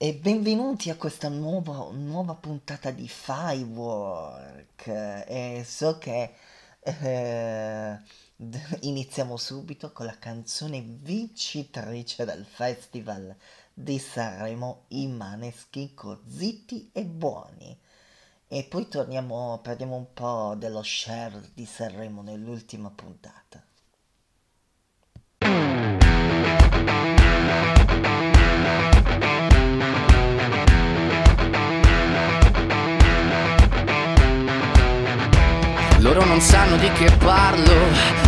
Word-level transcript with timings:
e 0.00 0.14
benvenuti 0.14 0.90
a 0.90 0.96
questa 0.96 1.28
nuova, 1.28 1.90
nuova 1.90 2.36
puntata 2.36 2.92
di 2.92 3.08
Firework. 3.08 4.86
E 4.86 5.64
so 5.66 5.98
che 5.98 6.34
eh, 6.80 7.98
iniziamo 8.82 9.36
subito 9.36 9.90
con 9.90 10.06
la 10.06 10.16
canzone 10.16 10.80
vincitrice 10.82 12.24
del 12.24 12.44
Festival 12.44 13.34
di 13.74 13.98
Sanremo, 13.98 14.84
I 14.88 15.08
Maneschi 15.08 15.92
Zitti 16.28 16.90
e 16.92 17.04
Buoni. 17.04 17.76
E 18.46 18.64
poi 18.64 18.86
torniamo, 18.86 19.58
parliamo 19.60 19.96
un 19.96 20.12
po' 20.14 20.54
dello 20.56 20.82
share 20.84 21.50
di 21.54 21.66
Sanremo 21.66 22.22
nell'ultima 22.22 22.88
puntata. 22.90 23.67
Loro 36.08 36.24
non 36.24 36.40
sanno 36.40 36.78
di 36.78 36.90
che 36.92 37.10
parlo 37.18 38.27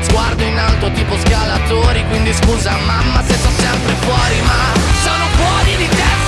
Sguardo 0.00 0.42
in 0.42 0.58
alto 0.58 0.90
tipo 0.92 1.16
scalatori 1.18 2.04
Quindi 2.08 2.32
scusa 2.32 2.76
mamma 2.86 3.22
se 3.22 3.34
sto 3.34 3.50
sempre 3.56 3.94
fuori 4.00 4.40
Ma 4.42 4.72
sono 5.02 5.24
fuori 5.36 5.76
di 5.76 5.88
testa 5.88 6.23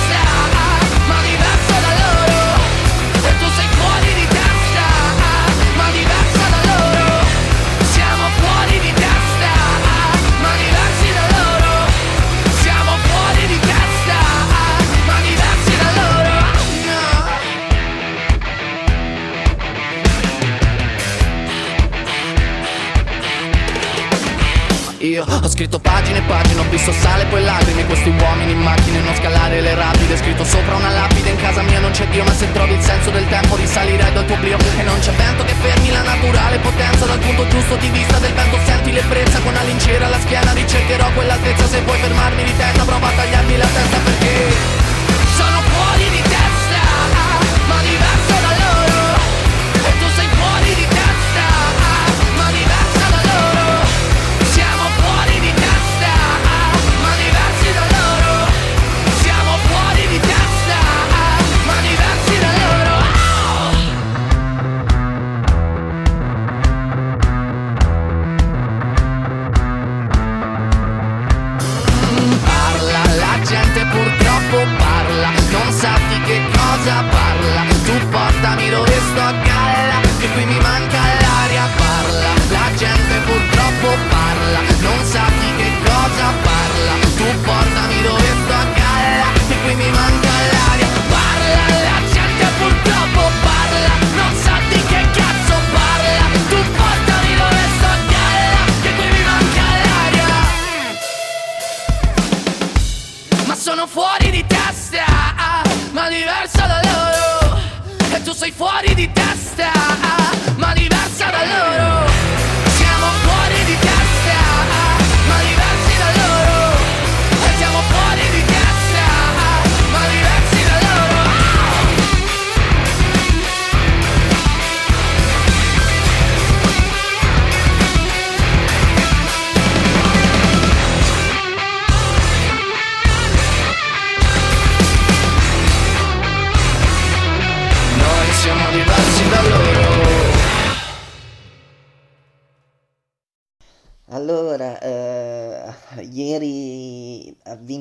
Io. 25.07 25.23
Ho 25.23 25.47
scritto 25.47 25.79
pagine 25.79 26.17
e 26.19 26.21
pagine, 26.21 26.59
ho 26.59 26.69
visto 26.69 26.91
sale 26.91 27.23
poi 27.25 27.41
lacrime. 27.41 27.85
Questi 27.85 28.09
uomini 28.09 28.51
in 28.51 28.59
macchine, 28.59 28.99
non 28.99 29.15
scalare 29.15 29.61
le 29.61 29.73
rapide. 29.73 30.17
Scritto 30.17 30.43
sopra 30.43 30.75
una 30.75 30.89
lapide, 30.89 31.29
in 31.29 31.37
casa 31.37 31.61
mia 31.61 31.79
non 31.79 31.91
c'è 31.91 32.05
Dio 32.07 32.23
Ma 32.23 32.33
se 32.33 32.51
trovi 32.51 32.73
il 32.73 32.81
senso 32.81 33.09
del 33.11 33.27
tempo 33.29 33.55
risalirai 33.55 34.11
dal 34.11 34.25
tuo 34.25 34.35
oblio 34.35 34.57
E 34.77 34.83
non 34.83 34.99
c'è 34.99 35.11
vento 35.11 35.43
che 35.45 35.53
fermi 35.53 35.91
la 35.91 36.01
naturale 36.01 36.57
potenza. 36.59 37.05
Dal 37.05 37.19
punto 37.19 37.47
giusto 37.47 37.75
di 37.77 37.89
vista 37.89 38.17
del 38.17 38.33
vento 38.33 38.57
senti 38.65 38.91
l'ebbrezza. 38.91 39.39
Con 39.39 39.53
la 39.53 39.63
lincera 39.63 40.07
alla 40.07 40.19
schiena 40.19 40.51
ricercherò 40.51 41.09
quell'altezza. 41.13 41.67
Se 41.67 41.81
vuoi 41.81 41.99
fermarmi 41.99 42.43
di 42.43 42.57
testa 42.57 42.83
prova 42.83 43.07
a 43.07 43.11
tagliarmi 43.11 43.57
la 43.57 43.67
testa 43.67 43.97
perché 44.03 44.86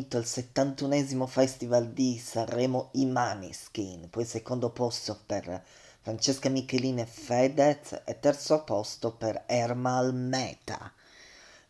vinto 0.06 0.18
il 0.18 0.24
71esimo 0.24 1.26
Festival 1.26 1.88
di 1.88 2.16
Sanremo 2.16 2.90
i 2.92 3.06
Maneskin, 3.06 4.08
poi 4.08 4.24
secondo 4.24 4.70
posto 4.70 5.18
per 5.26 5.64
Francesca 6.00 6.48
Michelin 6.48 7.00
e 7.00 7.06
Fedez 7.06 8.02
e 8.04 8.20
terzo 8.20 8.62
posto 8.62 9.12
per 9.12 9.42
Ermal 9.46 10.14
Meta. 10.14 10.92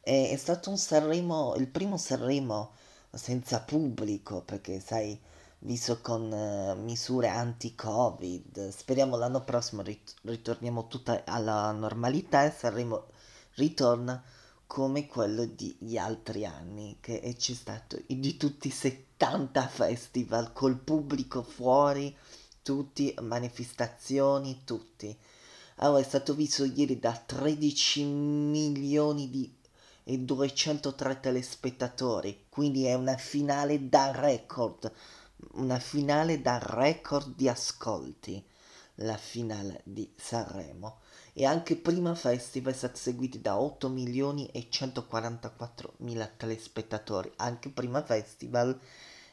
E- 0.03 0.29
è 0.29 0.37
stato 0.37 0.69
un 0.69 0.77
Sanremo, 0.77 1.55
il 1.57 1.67
primo 1.67 1.97
Sanremo 1.97 2.73
senza 3.11 3.61
pubblico, 3.61 4.43
perché 4.43 4.81
sai, 4.81 5.19
visto 5.61 6.03
con 6.03 6.31
eh, 6.31 6.75
misure 6.75 7.29
anti-Covid, 7.29 8.69
speriamo 8.69 9.17
l'anno 9.17 9.45
prossimo 9.45 9.81
rit- 9.81 10.15
ritorniamo 10.23 10.89
tutta 10.89 11.23
alla 11.25 11.73
normalità 11.73 12.45
e 12.45 12.51
Sanremo 12.51 13.07
ritorna 13.55 14.23
come 14.67 15.07
quello 15.07 15.47
degli 15.47 15.97
altri 15.97 16.45
anni, 16.45 16.99
che 17.01 17.35
c'è 17.37 17.55
stato 17.55 18.01
di 18.07 18.37
tutti 18.37 18.69
i 18.69 18.73
70 18.73 19.69
festival 19.69 20.53
col 20.53 20.79
pubblico 20.79 21.43
fuori, 21.43 22.15
tutti, 22.63 23.15
manifestazioni, 23.21 24.63
tutti. 24.65 25.17
Allora, 25.77 26.01
è 26.01 26.05
stato 26.05 26.35
visto 26.35 26.65
ieri 26.65 26.99
da 26.99 27.13
13 27.13 28.05
milioni 28.05 29.31
di 29.31 29.55
e 30.09 30.19
203 30.19 31.19
telespettatori, 31.19 32.47
quindi 32.49 32.85
è 32.85 32.95
una 32.95 33.17
finale 33.17 33.89
da 33.89 34.13
record, 34.13 34.93
una 35.55 35.81
finale 35.81 36.41
da 36.41 36.59
record 36.63 37.35
di 37.35 37.49
ascolti, 37.49 38.41
la 38.97 39.17
finale 39.17 39.81
di 39.83 40.09
Sanremo. 40.17 41.01
E 41.39 41.45
anche 41.45 41.77
prima 41.77 42.15
festival 42.15 42.73
è 42.73 42.77
stato 42.77 42.97
seguito 42.97 43.37
da 43.37 43.59
8 43.61 43.91
milioni 43.91 44.49
e 44.53 44.69
144 44.71 45.97
mila 45.99 46.27
telespettatori, 46.27 47.31
anche 47.37 47.69
prima 47.69 48.03
festival 48.03 48.81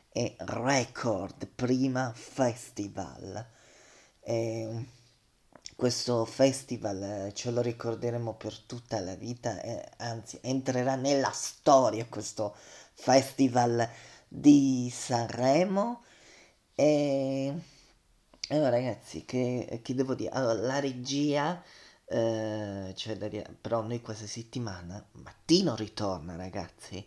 è 0.09 0.35
record, 0.39 1.47
prima 1.47 2.11
festival. 2.13 3.47
E 4.19 4.85
questo 5.77 6.25
festival 6.25 7.01
eh, 7.03 7.33
ce 7.33 7.51
lo 7.51 7.61
ricorderemo 7.61 8.33
per 8.35 8.57
tutta 8.59 8.99
la 8.99 9.15
vita, 9.15 9.61
eh, 9.61 9.89
anzi 9.97 10.39
entrerà 10.41 10.95
nella 10.95 11.31
storia 11.31 12.05
questo 12.07 12.53
festival 12.93 13.89
di 14.27 14.89
Sanremo 14.91 16.03
E 16.75 17.53
allora 18.49 18.69
ragazzi, 18.69 19.25
che, 19.25 19.79
che 19.81 19.95
devo 19.95 20.15
dire? 20.15 20.29
Allora, 20.31 20.53
la 20.53 20.79
regia, 20.79 21.61
eh, 22.13 22.93
cioè, 22.95 23.17
però 23.59 23.81
noi 23.81 23.99
questa 24.01 24.27
settimana, 24.27 25.03
Mattino 25.13 25.75
ritorna 25.75 26.35
ragazzi, 26.35 27.03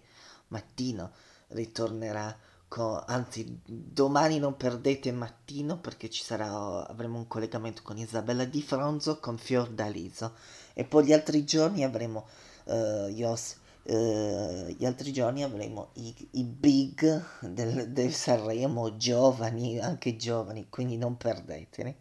Mattino 0.49 1.13
ritornerà 1.49 2.37
con, 2.67 3.01
anzi 3.07 3.61
domani 3.65 4.41
non 4.41 4.57
perdete 4.57 5.13
mattino 5.13 5.79
perché 5.79 6.11
ci 6.11 6.25
sarà, 6.25 6.87
avremo 6.89 7.19
un 7.19 7.29
collegamento 7.29 7.83
con 7.85 7.99
Isabella 7.99 8.45
Di 8.45 8.61
Fronzo, 8.61 9.21
con 9.21 9.39
Fiordaliso 9.39 10.35
e 10.75 10.85
poi 10.85 11.07
gli 11.07 11.13
altri 11.13 11.45
giorni 11.45 11.85
avremo, 11.85 12.27
uh, 12.65 13.07
Yos, 13.07 13.59
uh, 13.85 14.67
gli 14.77 14.85
altri 14.85 15.13
giorni 15.13 15.45
avremo 15.45 15.91
i, 15.95 16.29
i 16.33 16.43
big 16.43 17.25
del, 17.43 17.93
del, 17.93 18.13
Sanremo, 18.13 18.97
giovani, 18.97 19.79
anche 19.79 20.17
giovani, 20.17 20.67
quindi 20.69 20.97
non 20.97 21.17
perdeteli. 21.17 21.95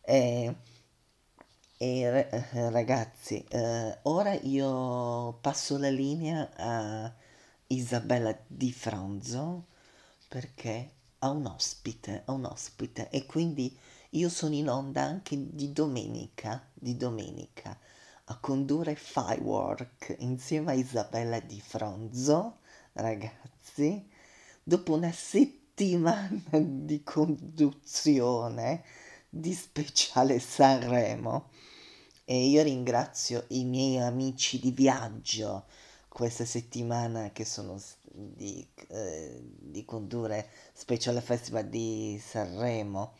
E, 0.00 0.56
e 1.76 2.28
ragazzi, 2.70 3.44
uh, 3.50 3.92
ora 4.02 4.32
io 4.34 5.38
passo 5.40 5.76
la 5.76 5.90
linea 5.90 6.50
a 6.56 7.12
Isabella 7.66 8.36
Di 8.46 8.72
Franzo 8.72 9.66
perché 10.28 10.92
ha 11.18 11.30
un 11.30 11.46
ospite, 11.46 12.22
ha 12.24 12.32
un 12.32 12.44
ospite. 12.44 13.10
E 13.10 13.26
quindi 13.26 13.76
io 14.10 14.28
sono 14.28 14.54
in 14.54 14.68
onda 14.68 15.02
anche 15.02 15.36
di 15.54 15.72
domenica, 15.72 16.64
di 16.72 16.96
domenica 16.96 17.76
a 18.26 18.38
condurre 18.38 18.94
Firework 18.94 20.16
insieme 20.20 20.72
a 20.72 20.74
Isabella 20.74 21.40
Di 21.40 21.60
Fronzo, 21.60 22.58
ragazzi, 22.92 24.08
dopo 24.62 24.94
una 24.94 25.12
settimana 25.12 26.40
di 26.60 27.02
conduzione 27.02 28.84
di 29.36 29.52
speciale 29.52 30.38
Sanremo 30.38 31.48
e 32.24 32.46
io 32.46 32.62
ringrazio 32.62 33.44
i 33.48 33.64
miei 33.64 33.98
amici 33.98 34.60
di 34.60 34.70
viaggio 34.70 35.64
questa 36.06 36.44
settimana 36.44 37.32
che 37.32 37.44
sono 37.44 37.80
di, 38.04 38.64
eh, 38.88 39.40
di 39.58 39.84
condurre 39.84 40.48
Special 40.72 41.20
Festival 41.20 41.68
di 41.68 42.22
Sanremo, 42.24 43.14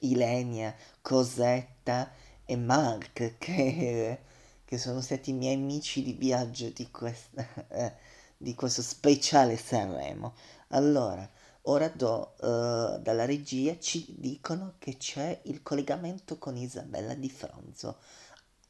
Ilenia, 0.00 0.74
Cosetta 1.02 2.10
e 2.46 2.56
Mark 2.56 3.34
che, 3.38 4.18
che 4.64 4.78
sono 4.78 5.02
stati 5.02 5.30
i 5.30 5.34
miei 5.34 5.54
amici 5.54 6.02
di 6.02 6.14
viaggio 6.14 6.70
di, 6.70 6.90
questa, 6.90 7.46
eh, 7.68 7.92
di 8.38 8.54
questo 8.54 8.80
speciale 8.80 9.58
Sanremo. 9.58 10.32
Allora, 10.68 11.28
ora 11.68 11.88
do, 11.88 12.34
uh, 12.40 13.00
dalla 13.00 13.24
regia 13.24 13.78
ci 13.78 14.14
dicono 14.18 14.74
che 14.78 14.96
c'è 14.96 15.40
il 15.44 15.62
collegamento 15.62 16.38
con 16.38 16.56
Isabella 16.56 17.14
Di 17.14 17.30
Fronzo. 17.30 17.98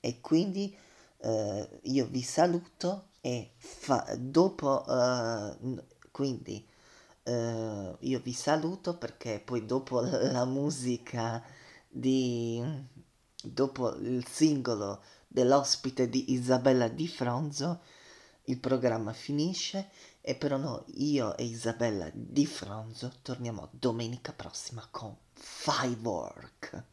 E 0.00 0.21
quindi 0.21 0.77
uh, 1.19 1.69
io 1.83 2.06
vi 2.06 2.23
saluto 2.23 3.09
e 3.21 3.53
fa, 3.56 4.15
dopo 4.19 4.85
uh, 4.87 5.83
quindi 6.11 6.65
uh, 7.25 7.97
io 7.99 8.21
vi 8.21 8.33
saluto 8.33 8.97
perché 8.97 9.41
poi 9.45 9.65
dopo 9.65 10.00
la 10.31 10.45
musica 10.45 11.43
di 11.89 12.62
dopo 13.41 13.95
il 13.95 14.27
singolo 14.27 15.03
dell'ospite 15.29 16.09
di 16.09 16.33
Isabella 16.33 16.89
Di 16.89 17.06
Fronzo 17.06 17.81
il 18.45 18.59
programma 18.59 19.12
finisce 19.12 19.91
e 20.20 20.35
però 20.35 20.56
no, 20.56 20.85
io 20.94 21.37
e 21.37 21.44
Isabella 21.44 22.11
Di 22.12 22.47
Fronzo 22.47 23.12
torniamo 23.23 23.69
domenica 23.73 24.32
prossima 24.32 24.87
con 24.91 25.15
Firework. 25.32 26.85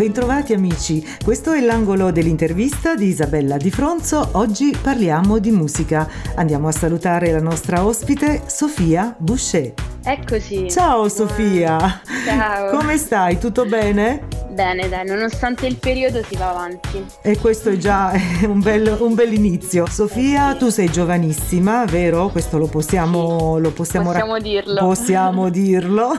Bentrovati 0.00 0.54
amici, 0.54 1.04
questo 1.22 1.52
è 1.52 1.60
l'angolo 1.60 2.10
dell'intervista 2.10 2.94
di 2.94 3.08
Isabella 3.08 3.58
Di 3.58 3.70
Fronzo. 3.70 4.30
Oggi 4.32 4.74
parliamo 4.80 5.38
di 5.38 5.50
musica. 5.50 6.08
Andiamo 6.36 6.68
a 6.68 6.72
salutare 6.72 7.30
la 7.32 7.40
nostra 7.40 7.84
ospite 7.84 8.44
Sofia 8.46 9.14
Boucher. 9.18 9.74
Eccoci. 10.02 10.70
Ciao 10.70 11.08
Sofia. 11.10 12.00
Ciao. 12.24 12.78
Come 12.78 12.96
stai? 12.96 13.38
Tutto 13.38 13.66
bene? 13.66 14.49
Bene, 14.60 14.90
dai, 14.90 15.06
nonostante 15.06 15.66
il 15.66 15.76
periodo 15.76 16.22
si 16.22 16.36
va 16.36 16.50
avanti. 16.50 17.02
E 17.22 17.38
questo 17.38 17.70
è 17.70 17.78
già 17.78 18.12
un 18.46 18.60
bel, 18.60 18.94
un 19.00 19.14
bel 19.14 19.32
inizio. 19.32 19.86
Sofia, 19.86 20.54
tu 20.54 20.68
sei 20.68 20.90
giovanissima, 20.90 21.86
vero? 21.86 22.28
Questo 22.28 22.58
lo 22.58 22.66
possiamo, 22.66 23.54
sì. 23.56 23.62
lo 23.62 23.70
possiamo, 23.70 24.08
possiamo 24.08 24.34
ra- 24.34 24.38
dirlo. 24.38 24.80
Possiamo 24.80 25.48
dirlo. 25.48 26.12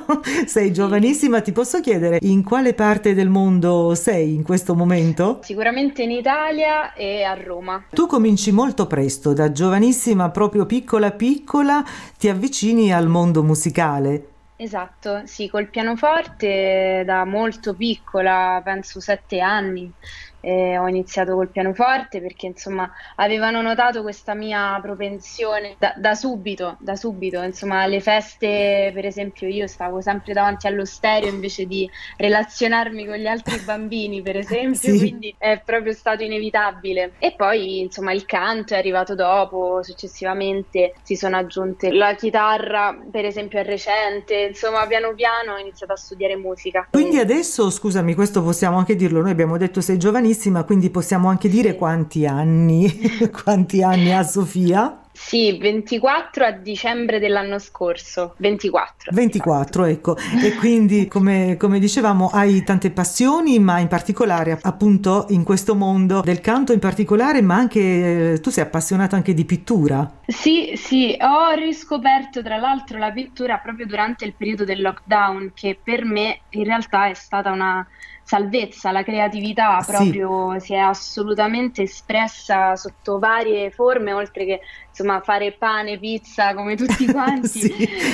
sei 0.48 0.74
giovanissima, 0.74 1.42
ti 1.42 1.52
posso 1.52 1.82
chiedere 1.82 2.18
in 2.22 2.44
quale 2.44 2.74
parte 2.74 3.14
del 3.14 3.30
mondo 3.30 3.94
sei 3.94 4.34
in 4.34 4.42
questo 4.42 4.74
momento? 4.74 5.42
Sicuramente 5.44 6.02
in 6.02 6.10
Italia 6.10 6.94
e 6.96 7.22
a 7.22 7.36
Roma. 7.36 7.84
Tu 7.92 8.08
cominci 8.08 8.52
molto 8.52 8.88
presto, 8.88 9.34
da 9.34 9.52
giovanissima, 9.52 10.32
proprio 10.32 10.66
piccola 10.66 11.12
piccola, 11.12 11.86
ti 12.18 12.28
avvicini 12.28 12.92
al 12.92 13.08
mondo 13.08 13.44
musicale. 13.44 14.31
Esatto, 14.64 15.26
sì, 15.26 15.50
col 15.50 15.72
pianoforte 15.72 17.02
da 17.04 17.26
molto 17.26 17.76
piccola, 17.76 18.62
penso 18.64 19.00
sette 19.00 19.40
anni, 19.40 19.92
eh, 20.42 20.78
ho 20.78 20.88
iniziato 20.88 21.36
col 21.36 21.50
pianoforte 21.50 22.20
perché 22.20 22.48
insomma 22.48 22.90
avevano 23.16 23.62
notato 23.62 24.02
questa 24.02 24.34
mia 24.34 24.78
propensione 24.82 25.76
da, 25.78 25.94
da, 25.96 26.16
subito, 26.16 26.78
da 26.80 26.96
subito, 26.96 27.42
insomma 27.42 27.82
alle 27.82 28.02
feste 28.02 28.92
per 28.94 29.06
esempio 29.06 29.48
io 29.48 29.68
stavo 29.68 30.02
sempre 30.02 30.34
davanti 30.34 30.68
allo 30.68 30.86
stereo 30.86 31.30
invece 31.30 31.66
di 31.66 31.90
relazionarmi 32.18 33.06
con 33.06 33.16
gli 33.16 33.28
altri 33.28 33.60
bambini 33.64 34.22
per 34.22 34.38
esempio, 34.38 34.94
sì. 34.94 34.98
quindi 34.98 35.34
è 35.38 35.62
proprio 35.64 35.94
stato 35.94 36.24
inevitabile. 36.24 37.14
E 37.20 37.34
poi 37.36 37.80
insomma 37.80 38.12
il 38.12 38.26
canto 38.26 38.74
è 38.74 38.78
arrivato 38.78 39.16
dopo, 39.16 39.82
successivamente 39.84 40.94
si 41.04 41.16
sono 41.16 41.38
aggiunte 41.38 41.92
la 41.92 42.16
chitarra 42.16 42.98
per 43.12 43.26
esempio 43.26 43.60
è 43.60 43.64
recente, 43.64 44.48
insomma 44.50 44.86
piano 44.88 45.14
piano 45.14 45.54
ho 45.54 45.58
iniziato 45.58 45.94
a 45.94 45.96
studiare 45.98 46.36
musica. 46.36 46.88
Quindi 46.90 47.18
adesso 47.18 47.70
scusami 47.70 48.16
questo 48.16 48.42
possiamo 48.42 48.78
anche 48.78 48.96
dirlo, 48.96 49.22
noi 49.22 49.32
abbiamo 49.32 49.58
detto 49.58 49.82
sei 49.82 49.98
giovanissima 50.32 50.64
quindi 50.64 50.90
possiamo 50.90 51.30
anche 51.30 51.50
dire 51.50 51.76
quanti 51.76 52.26
anni, 52.26 52.90
quanti 53.44 53.84
anni 53.84 54.14
ha 54.14 54.24
Sofia? 54.24 54.96
Sì, 55.14 55.58
24 55.58 56.46
a 56.46 56.52
dicembre 56.52 57.20
dell'anno 57.20 57.60
scorso. 57.60 58.34
24. 58.38 59.12
24, 59.14 59.86
ecco. 59.86 60.18
E 60.42 60.56
quindi, 60.56 61.08
come, 61.08 61.58
come, 61.58 61.80
dicevamo, 61.80 62.30
hai 62.34 62.64
tante 62.64 62.92
passioni, 62.92 63.60
ma 63.60 63.80
in 63.80 63.88
particolare, 63.88 64.58
appunto, 64.62 65.26
in 65.30 65.44
questo 65.44 65.76
mondo 65.76 66.22
del 66.22 66.40
canto 66.40 66.74
in 66.74 66.80
particolare, 66.80 67.42
ma 67.42 67.56
anche 67.56 68.40
tu 68.42 68.50
sei 68.50 68.64
appassionata 68.64 69.16
anche 69.16 69.34
di 69.34 69.46
pittura. 69.46 70.10
Sì, 70.26 70.74
sì, 70.76 71.16
ho 71.20 71.52
riscoperto 71.52 72.42
tra 72.42 72.58
l'altro 72.58 72.98
la 72.98 73.12
pittura 73.12 73.58
proprio 73.58 73.86
durante 73.86 74.26
il 74.26 74.34
periodo 74.36 74.64
del 74.64 74.82
lockdown, 74.82 75.52
che 75.54 75.78
per 75.82 76.04
me 76.04 76.40
in 76.52 76.64
realtà 76.64 77.08
è 77.10 77.14
stata 77.14 77.52
una 77.52 77.86
salvezza, 78.24 78.92
la 78.92 79.04
creatività 79.04 79.84
proprio 79.86 80.54
sì. 80.60 80.66
si 80.68 80.74
è 80.74 80.78
assolutamente 80.78 81.84
espressa 81.84 82.76
sotto 82.76 83.20
varie 83.20 83.72
forme, 83.72 84.14
oltre 84.14 84.46
che 84.46 84.62
insomma 84.90 85.20
fare 85.22 85.52
pane, 85.54 85.98
pizza 85.98 86.54
come 86.54 86.76
tutti 86.76 87.06
quanti. 87.12 87.48
sì. 87.48 87.72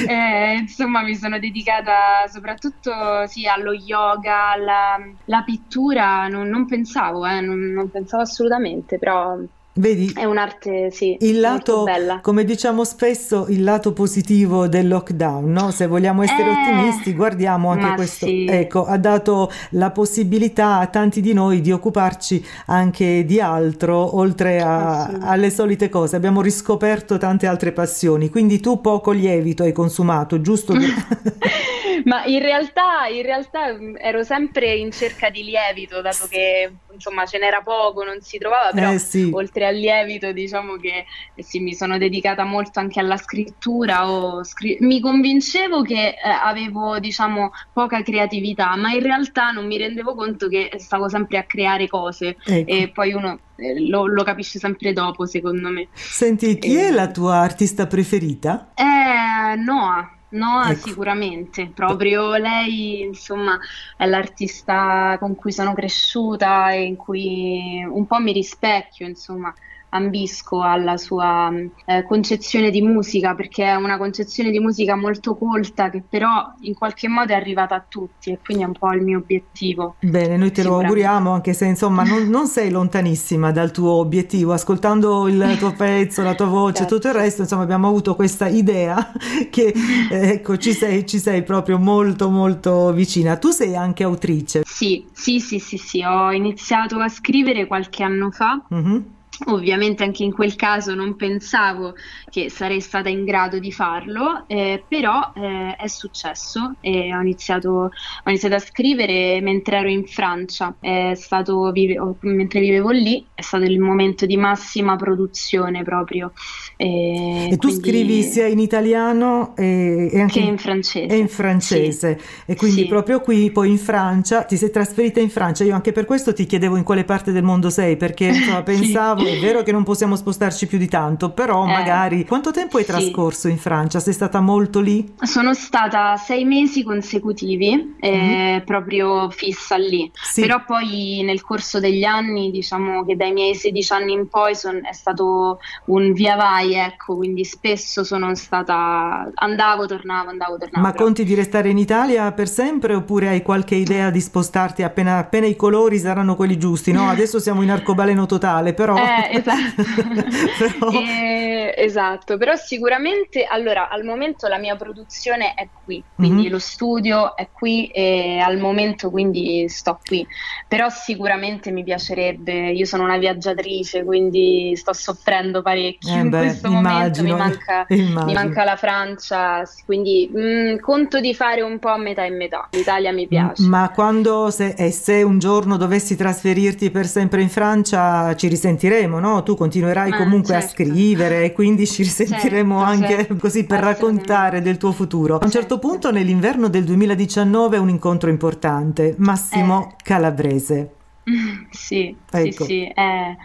eh, 0.07 0.55
insomma 0.59 1.01
mi 1.01 1.15
sono 1.15 1.39
dedicata 1.39 2.27
soprattutto 2.27 3.27
sì, 3.27 3.47
allo 3.47 3.73
yoga, 3.73 4.51
alla, 4.51 4.95
alla 5.27 5.43
pittura, 5.43 6.27
non, 6.27 6.47
non 6.47 6.65
pensavo, 6.65 7.25
eh, 7.25 7.41
non, 7.41 7.59
non 7.59 7.89
pensavo 7.89 8.23
assolutamente, 8.23 8.97
però 8.97 9.37
Vedi, 9.77 10.11
è 10.15 10.23
un'arte, 10.23 10.89
sì, 10.89 11.17
il 11.21 11.39
lato, 11.39 11.85
come 12.21 12.43
diciamo 12.43 12.83
spesso, 12.83 13.45
il 13.49 13.63
lato 13.63 13.93
positivo 13.93 14.67
del 14.67 14.87
lockdown, 14.87 15.51
no? 15.51 15.69
Se 15.69 15.85
vogliamo 15.85 16.23
essere 16.23 16.45
eh, 16.45 16.49
ottimisti, 16.49 17.13
guardiamo 17.13 17.69
anche 17.69 17.93
questo. 17.93 18.25
Sì. 18.25 18.45
Ecco, 18.49 18.85
ha 18.85 18.97
dato 18.97 19.51
la 19.71 19.91
possibilità 19.91 20.79
a 20.79 20.87
tanti 20.87 21.21
di 21.21 21.33
noi 21.33 21.61
di 21.61 21.71
occuparci 21.71 22.43
anche 22.67 23.23
di 23.23 23.39
altro, 23.39 24.17
oltre 24.17 24.61
a, 24.61 25.05
alle 25.21 25.51
solite 25.51 25.89
cose. 25.89 26.15
Abbiamo 26.15 26.41
riscoperto 26.41 27.17
tante 27.17 27.45
altre 27.45 27.71
passioni, 27.71 28.29
quindi 28.29 28.59
tu 28.59 28.81
poco 28.81 29.11
lievito 29.11 29.61
hai 29.61 29.73
consumato, 29.73 30.41
giusto? 30.41 30.73
Ma 32.05 32.25
in 32.25 32.39
realtà, 32.39 33.07
in 33.11 33.21
realtà 33.23 33.73
mm, 33.73 33.95
ero 33.97 34.23
sempre 34.23 34.73
in 34.75 34.91
cerca 34.91 35.29
di 35.29 35.43
lievito, 35.43 36.01
dato 36.01 36.27
che 36.29 36.71
insomma 36.93 37.25
ce 37.25 37.37
n'era 37.37 37.61
poco, 37.61 38.03
non 38.03 38.21
si 38.21 38.37
trovava, 38.37 38.71
però 38.71 38.91
Eh 38.93 38.99
sì. 38.99 39.29
oltre 39.33 39.65
al 39.67 39.75
lievito 39.75 40.31
diciamo 40.31 40.77
che 40.77 41.05
eh 41.35 41.43
sì, 41.43 41.59
mi 41.59 41.73
sono 41.73 41.97
dedicata 41.97 42.43
molto 42.43 42.79
anche 42.79 42.99
alla 42.99 43.17
scrittura. 43.17 44.05
scri- 44.43 44.77
mi 44.81 44.99
convincevo 44.99 45.81
che 45.81 46.09
eh, 46.09 46.15
avevo 46.29 46.99
diciamo 46.99 47.51
poca 47.73 48.01
creatività, 48.01 48.75
ma 48.75 48.91
in 48.91 49.01
realtà 49.01 49.51
non 49.51 49.65
mi 49.67 49.77
rendevo 49.77 50.15
conto 50.15 50.47
che 50.47 50.71
stavo 50.77 51.09
sempre 51.09 51.37
a 51.37 51.43
creare 51.43 51.87
cose 51.87 52.35
Ecco. 52.45 52.71
e 52.71 52.89
poi 52.93 53.13
uno 53.13 53.39
eh, 53.57 53.87
lo, 53.87 54.05
lo 54.07 54.23
capisce 54.23 54.59
sempre 54.59 54.93
dopo, 54.93 55.25
secondo 55.25 55.69
me. 55.69 55.87
Senti, 55.93 56.57
chi 56.59 56.75
è 56.75 56.87
Eh. 56.87 56.91
la 56.91 57.09
tua 57.09 57.35
artista 57.37 57.87
preferita? 57.87 58.71
Eh, 58.75 59.55
Noah. 59.55 60.11
Noah 60.29 60.71
Ecco. 60.71 60.89
sicuramente, 60.89 61.71
proprio 61.73 62.35
lei 62.35 63.01
insomma 63.01 63.57
è 63.95 64.05
l'artista 64.05 65.15
con 65.19 65.35
cui 65.35 65.51
sono 65.53 65.73
cresciuta 65.73 66.71
e 66.73 66.83
in 66.83 66.95
cui 66.97 67.83
un 67.89 68.05
po' 68.05 68.19
mi 68.19 68.33
rispecchio, 68.33 69.07
insomma, 69.07 69.53
ambisco 69.89 70.61
alla 70.61 70.97
sua 70.97 71.51
eh, 71.85 72.03
concezione 72.03 72.69
di 72.69 72.81
musica 72.81 73.35
perché 73.35 73.65
è 73.65 73.75
una 73.75 73.97
concezione 73.97 74.51
di 74.51 74.59
musica 74.59 74.95
molto 74.95 75.35
colta 75.35 75.89
che 75.89 76.03
però 76.07 76.53
in 76.61 76.73
qualche 76.73 77.07
modo 77.07 77.31
è 77.31 77.35
arrivata 77.35 77.75
a 77.75 77.85
tutti 77.87 78.31
e 78.31 78.39
quindi 78.43 78.63
è 78.63 78.67
un 78.67 78.73
po' 78.73 78.91
il 78.93 79.01
mio 79.01 79.19
obiettivo. 79.19 79.95
Bene, 79.99 80.37
noi 80.37 80.51
te 80.51 80.63
lo 80.63 80.79
auguriamo, 80.79 81.31
anche 81.31 81.53
se 81.53 81.65
insomma 81.65 82.03
non, 82.03 82.27
non 82.27 82.47
sei 82.47 82.69
lontanissima 82.69 83.51
dal 83.51 83.71
tuo 83.71 83.91
obiettivo. 83.91 84.53
Ascoltando 84.53 85.27
il 85.27 85.55
tuo 85.57 85.73
pezzo, 85.73 86.21
la 86.23 86.35
tua 86.35 86.45
voce, 86.45 86.79
Grazie. 86.79 86.95
tutto 86.97 87.07
il 87.07 87.13
resto, 87.13 87.41
insomma, 87.41 87.63
abbiamo 87.63 87.87
avuto 87.87 88.15
questa 88.15 88.47
idea 88.47 89.11
che 89.49 89.73
eh, 90.11 90.29
ecco, 90.29 90.57
ci 90.57 90.73
sei, 90.73 91.05
ci 91.05 91.19
sei 91.19 91.43
proprio 91.43 91.77
molto, 91.77 92.29
molto 92.29 92.91
vicina. 92.93 93.37
Tu 93.37 93.49
sei 93.49 93.75
anche 93.75 94.03
autrice. 94.03 94.63
Sì, 94.65 95.05
sì, 95.11 95.39
sì, 95.39 95.59
sì, 95.59 95.77
sì, 95.77 96.03
ho 96.03 96.31
iniziato 96.31 96.97
a 96.99 97.07
scrivere 97.07 97.67
qualche 97.67 98.03
anno 98.03 98.31
fa. 98.31 98.61
Mhm. 98.69 99.15
Ovviamente 99.45 100.03
anche 100.03 100.23
in 100.23 100.33
quel 100.33 100.55
caso 100.55 100.95
non 100.95 101.15
pensavo 101.15 101.93
che 102.29 102.49
sarei 102.49 102.81
stata 102.81 103.07
in 103.07 103.23
grado 103.23 103.59
di 103.59 103.71
farlo, 103.71 104.43
eh, 104.47 104.83
però 104.87 105.31
eh, 105.35 105.75
è 105.77 105.87
successo 105.87 106.73
e 106.81 107.13
ho 107.15 107.21
iniziato, 107.21 107.69
ho 107.69 108.29
iniziato 108.29 108.55
a 108.55 108.59
scrivere 108.59 109.39
mentre 109.41 109.77
ero 109.77 109.89
in 109.89 110.05
Francia, 110.05 110.75
è 110.79 111.13
stato, 111.15 111.71
vive- 111.71 111.99
mentre 112.21 112.59
vivevo 112.61 112.89
lì, 112.89 113.25
è 113.33 113.41
stato 113.43 113.63
il 113.65 113.79
momento 113.79 114.25
di 114.25 114.37
massima 114.37 114.95
produzione 114.95 115.83
proprio. 115.83 116.31
E, 116.75 117.49
E 117.51 117.57
tu 117.57 117.67
quindi- 117.67 117.83
scrivi 117.87 118.23
sia 118.23 118.47
in 118.47 118.59
italiano 118.59 119.55
e, 119.55 120.09
e 120.11 120.19
anche 120.19 120.39
che 120.41 120.45
in 120.45 120.57
francese. 120.57 121.13
e 121.13 121.17
in 121.17 121.27
francese. 121.27 122.19
E 122.45 122.55
quindi 122.55 122.81
Sì. 122.81 122.87
proprio 122.87 123.21
qui, 123.21 123.51
poi 123.51 123.69
in 123.69 123.77
Francia, 123.77 124.43
ti 124.43 124.57
sei 124.57 124.71
trasferita 124.71 125.19
in 125.19 125.29
Francia. 125.29 125.63
Io 125.63 125.73
anche 125.75 125.91
per 125.91 126.05
questo 126.05 126.33
ti 126.33 126.45
chiedevo 126.45 126.75
in 126.75 126.83
quale 126.83 127.03
parte 127.03 127.31
del 127.31 127.43
mondo 127.43 127.69
sei, 127.69 127.97
perché 127.97 128.25
insomma, 128.25 128.57
Sì. 128.65 128.73
pensavo, 128.81 129.25
è 129.35 129.39
vero 129.39 129.63
che 129.63 129.71
non 129.71 129.83
possiamo 129.83 130.15
spostarci 130.15 130.67
più 130.67 130.77
di 130.77 130.87
tanto, 130.87 131.31
però 131.31 131.63
Eh, 131.65 131.71
magari 131.71 132.25
quanto 132.25 132.51
tempo 132.51 132.77
hai 132.77 132.83
sì. 132.83 132.89
trascorso 132.91 133.47
in 133.47 133.57
Francia? 133.57 133.99
Sei 133.99 134.13
stata 134.13 134.39
molto 134.39 134.79
lì? 134.79 135.13
Sono 135.21 135.53
stata 135.53 136.15
sei 136.17 136.45
mesi 136.45 136.83
consecutivi, 136.83 137.95
eh, 137.99 138.61
proprio 138.65 139.29
fissa 139.29 139.75
lì. 139.77 140.03
Mhm. 140.03 140.11
Sì. 140.13 140.41
Però 140.41 140.63
poi 140.65 141.21
nel 141.23 141.41
corso 141.41 141.79
degli 141.79 142.03
anni, 142.03 142.51
diciamo 142.51 143.05
che 143.05 143.15
dai 143.15 143.31
miei 143.31 143.55
16 143.55 143.93
anni 143.93 144.13
in 144.13 144.27
poi 144.27 144.55
son- 144.55 144.85
è 144.85 144.93
stato 144.93 145.59
un 145.85 146.13
via 146.13 146.35
vai, 146.35 146.73
ecco, 146.73 147.15
quindi 147.15 147.43
spesso 147.45 148.03
sono 148.03 148.33
stata, 148.35 149.29
andavo, 149.35 149.85
tornavo, 149.85 150.29
andavo, 150.29 150.57
tornavo. 150.57 150.85
Ma 150.85 150.91
però- 150.91 151.03
conti 151.05 151.23
di 151.23 151.33
restare 151.33 151.69
in 151.69 151.77
Italia 151.77 152.31
per 152.31 152.47
sempre 152.47 152.93
oppure 152.93 153.29
hai 153.29 153.41
qualche 153.41 153.75
idea 153.75 154.09
di 154.09 154.19
spostarti 154.21 154.83
appena, 154.83 155.17
appena 155.17 155.45
i 155.47 155.55
colori 155.55 155.97
saranno 155.99 156.35
quelli 156.35 156.57
giusti? 156.57 156.91
No, 156.91 157.07
adesso 157.09 157.39
siamo 157.39 157.61
in 157.61 157.71
arcobaleno 157.71 158.25
totale, 158.25 158.73
però... 158.73 158.95
Eh, 158.95 159.16
esatto. 159.31 159.83
Però- 160.79 160.91
Eh, 160.91 161.73
esatto, 161.77 162.37
però 162.37 162.55
sicuramente 162.55 163.43
allora 163.45 163.89
al 163.89 164.03
momento 164.03 164.47
la 164.47 164.57
mia 164.57 164.75
produzione 164.75 165.53
è 165.53 165.67
qui, 165.83 166.03
quindi 166.15 166.45
Mhm. 166.45 166.51
lo 166.51 166.59
studio 166.59 167.35
è 167.35 167.49
qui 167.51 167.87
e 167.87 168.39
al 168.39 168.57
momento 168.57 169.09
quindi 169.09 169.67
sto 169.69 169.99
qui, 170.03 170.25
però 170.67 170.89
sicuramente 170.89 171.71
mi 171.71 171.83
piacerebbe, 171.83 172.71
io 172.71 172.85
sono 172.85 173.03
una 173.03 173.17
viaggiatrice, 173.17 174.03
quindi 174.03 174.73
sto 174.75 174.93
soffrendo 174.93 175.61
parecchio 175.61 176.13
Eh 176.15 176.19
in 176.19 176.29
beh, 176.29 176.37
questo 176.39 176.69
momento, 176.69 177.21
mi 177.23 177.29
immagino, 177.29 177.37
manca, 177.37 177.85
mi 177.89 177.99
immagino. 177.99 178.33
manca 178.33 178.63
la 178.63 178.75
Francia, 178.75 179.63
quindi 179.85 180.29
mm, 180.35 180.77
conto 180.79 181.19
di 181.19 181.33
fare 181.33 181.61
un 181.61 181.79
po' 181.79 181.89
a 181.89 181.97
metà 181.97 182.23
e 182.25 182.29
metà, 182.29 182.67
l'Italia 182.71 183.11
mi 183.11 183.27
piace. 183.27 183.63
Ma 183.63 183.91
quando 183.93 184.49
se, 184.49 184.73
e 184.77 184.91
se 184.91 185.21
un 185.23 185.39
giorno 185.39 185.77
dovessi 185.77 186.15
trasferirti 186.15 186.89
per 186.91 187.05
sempre 187.07 187.41
in 187.41 187.49
Francia 187.49 188.35
ci 188.35 188.47
risentiremo, 188.47 189.06
no? 189.07 189.43
Tu 189.43 189.55
continuerai 189.55 190.11
Ah, 190.11 190.17
comunque 190.17 190.55
a 190.55 190.59
certo. 190.59 190.75
scrivere 190.75 191.43
e 191.45 191.53
quindi 191.53 191.87
ci 191.87 192.03
risentiremo 192.03 192.77
Certo, 192.79 192.91
anche 192.91 193.15
certo. 193.15 193.35
così 193.37 193.63
per 193.65 193.79
raccontare 193.79 194.61
del 194.61 194.77
tuo 194.77 194.91
futuro. 194.91 195.37
A 195.37 195.45
un 195.45 195.49
certo 195.51 195.75
Certo. 195.75 195.79
punto 195.79 196.11
nell'inverno 196.11 196.67
del 196.69 196.83
2019 196.83 197.77
un 197.77 197.89
incontro 197.89 198.29
importante, 198.29 199.15
Massimo 199.17 199.89
Eh. 199.91 199.95
Calabrese. 200.03 200.91
Sì, 201.71 202.23
Ecco. 202.31 202.63
sì, 202.63 202.65
sì, 202.65 202.85
è, 202.93 203.35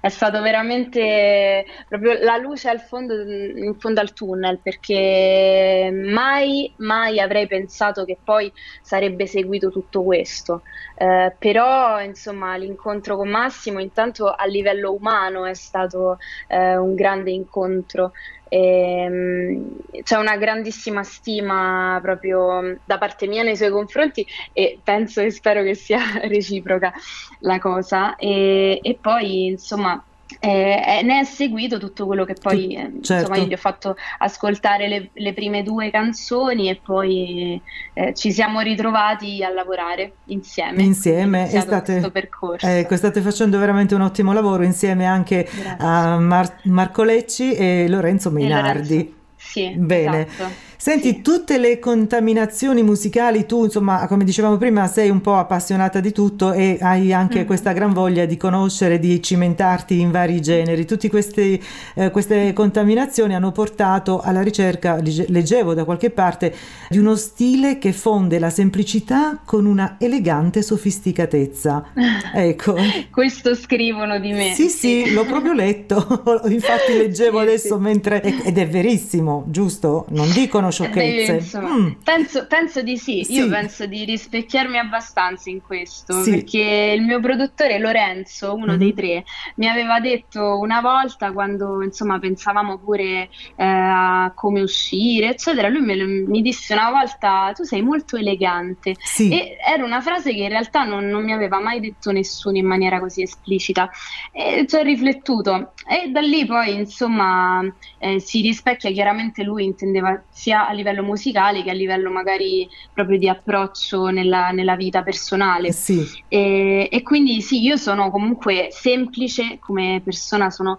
è 0.00 0.08
stato 0.08 0.40
veramente 0.42 1.64
proprio 1.88 2.12
la 2.22 2.36
luce 2.36 2.68
al 2.68 2.80
fondo, 2.80 3.14
in 3.22 3.74
fondo 3.78 4.00
al 4.00 4.12
tunnel, 4.12 4.60
perché 4.62 5.90
mai, 5.92 6.72
mai 6.78 7.18
avrei 7.18 7.48
pensato 7.48 8.04
che 8.04 8.20
poi 8.22 8.52
sarebbe 8.80 9.26
seguito 9.26 9.70
tutto 9.70 10.04
questo. 10.04 10.62
Eh, 10.94 11.34
però, 11.36 12.00
insomma, 12.00 12.56
l'incontro 12.56 13.16
con 13.16 13.28
Massimo, 13.28 13.80
intanto 13.80 14.28
a 14.30 14.44
livello 14.46 14.94
umano, 14.94 15.44
è 15.44 15.54
stato 15.54 16.18
eh, 16.46 16.76
un 16.76 16.94
grande 16.94 17.32
incontro. 17.32 18.12
Ehm, 18.44 19.76
c'è 20.02 20.16
una 20.16 20.36
grandissima 20.36 21.02
stima 21.02 21.98
proprio 22.00 22.78
da 22.84 22.98
parte 22.98 23.26
mia 23.26 23.42
nei 23.42 23.56
suoi 23.56 23.70
confronti 23.70 24.26
e 24.52 24.78
penso 24.82 25.20
e 25.20 25.30
spero 25.30 25.62
che 25.62 25.74
sia 25.74 26.00
reciproca 26.24 26.92
la 27.40 27.58
cosa. 27.58 28.16
E, 28.16 28.78
e 28.82 28.98
poi, 29.00 29.46
insomma, 29.46 30.02
eh, 30.40 30.98
eh, 30.98 31.02
ne 31.02 31.20
è 31.20 31.24
seguito 31.24 31.78
tutto 31.78 32.06
quello 32.06 32.24
che 32.24 32.34
poi, 32.40 32.74
eh, 32.74 32.90
certo. 33.02 33.12
insomma, 33.12 33.36
io 33.36 33.44
gli 33.46 33.52
ho 33.52 33.58
fatto 33.58 33.96
ascoltare 34.18 34.88
le, 34.88 35.10
le 35.12 35.32
prime 35.32 35.62
due 35.62 35.90
canzoni 35.90 36.68
e 36.68 36.80
poi 36.82 37.60
eh, 37.92 38.14
ci 38.14 38.32
siamo 38.32 38.60
ritrovati 38.60 39.42
a 39.44 39.50
lavorare 39.50 40.14
insieme. 40.26 40.82
Insieme, 40.82 41.50
e 41.50 41.60
state- 41.60 41.92
questo 41.92 42.10
percorso. 42.10 42.66
Ecco, 42.66 42.96
state 42.96 43.20
facendo 43.20 43.58
veramente 43.58 43.94
un 43.94 44.02
ottimo 44.02 44.32
lavoro 44.32 44.62
insieme 44.62 45.06
anche 45.06 45.44
Grazie. 45.44 45.76
a 45.78 46.18
Mar- 46.18 46.60
Marco 46.64 47.02
Lecci 47.02 47.54
e 47.54 47.86
Lorenzo 47.88 48.28
E 48.28 48.32
Meinardi. 48.32 48.94
Lorenzo. 48.94 49.20
Sì, 49.52 49.74
Bene. 49.76 50.28
esatto. 50.28 50.71
Senti, 50.82 51.08
Sì. 51.10 51.22
tutte 51.22 51.58
le 51.58 51.78
contaminazioni 51.78 52.82
musicali, 52.82 53.46
tu 53.46 53.62
insomma, 53.62 54.04
come 54.08 54.24
dicevamo 54.24 54.56
prima, 54.56 54.88
sei 54.88 55.10
un 55.10 55.20
po' 55.20 55.36
appassionata 55.36 56.00
di 56.00 56.10
tutto 56.10 56.50
e 56.52 56.76
hai 56.80 57.12
anche 57.12 57.38
Mhm. 57.42 57.46
questa 57.46 57.70
gran 57.70 57.92
voglia 57.92 58.24
di 58.24 58.36
conoscere, 58.36 58.98
di 58.98 59.22
cimentarti 59.22 60.00
in 60.00 60.10
vari 60.10 60.40
generi. 60.40 60.84
Tutte 60.84 61.08
queste, 61.08 61.60
eh, 61.94 62.10
queste 62.10 62.52
contaminazioni 62.52 63.32
hanno 63.32 63.52
portato 63.52 64.20
alla 64.20 64.42
ricerca, 64.42 64.96
legge- 65.00 65.26
leggevo 65.28 65.72
da 65.72 65.84
qualche 65.84 66.10
parte, 66.10 66.52
di 66.88 66.98
uno 66.98 67.14
stile 67.14 67.78
che 67.78 67.92
fonde 67.92 68.40
la 68.40 68.50
semplicità 68.50 69.38
con 69.44 69.66
una 69.66 69.94
elegante 70.00 70.62
sofisticatezza. 70.62 71.90
Ecco. 72.34 72.74
Questo 73.12 73.54
scrivono 73.54 74.18
di 74.18 74.32
me. 74.32 74.52
Sì, 74.54 74.68
sì, 74.68 75.12
l'ho 75.14 75.26
proprio 75.26 75.52
letto, 75.52 76.22
infatti 76.50 76.96
leggevo 76.96 77.38
Sì, 77.38 77.44
adesso 77.44 77.76
sì. 77.76 77.80
mentre... 77.80 78.20
Ed 78.42 78.58
è 78.58 78.66
verissimo, 78.66 79.44
giusto? 79.46 80.06
Non 80.08 80.28
dicono 80.32 80.70
sciocchezze. 80.72 81.58
Beh, 81.60 81.66
Mm. 81.68 81.90
penso, 82.02 82.46
penso 82.46 82.82
di 82.82 82.96
sì. 82.96 83.22
Sì. 83.24 83.34
io 83.34 83.48
penso 83.48 83.86
di 83.86 84.04
rispecchiarmi 84.04 84.78
abbastanza 84.78 85.50
in 85.50 85.60
questo, 85.62 86.22
Sì. 86.22 86.30
perché 86.30 86.94
il 86.96 87.02
mio 87.02 87.20
produttore 87.20 87.78
Lorenzo, 87.78 88.54
uno 88.54 88.72
Mhm. 88.72 88.78
dei 88.78 88.94
tre, 88.94 89.24
mi 89.56 89.68
aveva 89.68 90.00
detto 90.00 90.58
una 90.58 90.80
volta 90.80 91.30
quando 91.32 91.82
insomma 91.82 92.18
pensavamo 92.18 92.78
pure 92.78 93.28
eh, 93.56 93.64
a 93.64 94.32
come 94.34 94.60
uscire, 94.60 95.28
eccetera, 95.30 95.68
lui 95.68 95.80
me 95.82 95.90
mi 96.04 96.40
disse 96.42 96.72
una 96.72 96.90
volta 96.90 97.52
tu 97.54 97.62
sei 97.64 97.82
molto 97.82 98.16
elegante. 98.16 98.94
Sì, 98.98 99.30
E 99.30 99.56
era 99.64 99.84
una 99.84 100.00
frase 100.00 100.32
che 100.32 100.42
in 100.42 100.48
realtà 100.48 100.84
non, 100.84 101.06
non 101.06 101.22
mi 101.24 101.32
aveva 101.32 101.60
mai 101.60 101.80
detto 101.80 102.10
nessuno 102.12 102.56
in 102.56 102.66
maniera 102.66 102.98
così 102.98 103.22
esplicita. 103.22 103.90
E 104.32 104.64
ci 104.66 104.76
ho 104.76 104.82
riflettuto 104.82 105.72
e 105.86 106.10
da 106.10 106.20
lì 106.20 106.44
poi 106.46 106.74
insomma 106.74 107.62
eh, 107.98 108.20
si 108.20 108.40
rispecchia 108.40 108.90
chiaramente 108.90 109.42
lui 109.42 109.64
intendeva 109.64 110.22
sia 110.30 110.68
a 110.68 110.72
livello 110.72 111.02
musicale 111.02 111.62
che 111.62 111.70
a 111.70 111.74
livello 111.74 112.10
magari 112.10 112.68
proprio 112.92 113.18
di 113.18 113.28
approccio 113.28 114.06
nella, 114.08 114.50
nella 114.50 114.76
vita 114.76 115.02
personale. 115.02 115.72
sì, 115.72 116.04
E, 116.28 116.88
e 116.90 117.02
quindi 117.02 117.40
sì, 117.40 117.62
io 117.62 117.76
sono 117.76 118.10
comunque 118.10 118.68
semplice 118.70 119.58
come 119.58 120.00
persona, 120.04 120.50
sono 120.50 120.78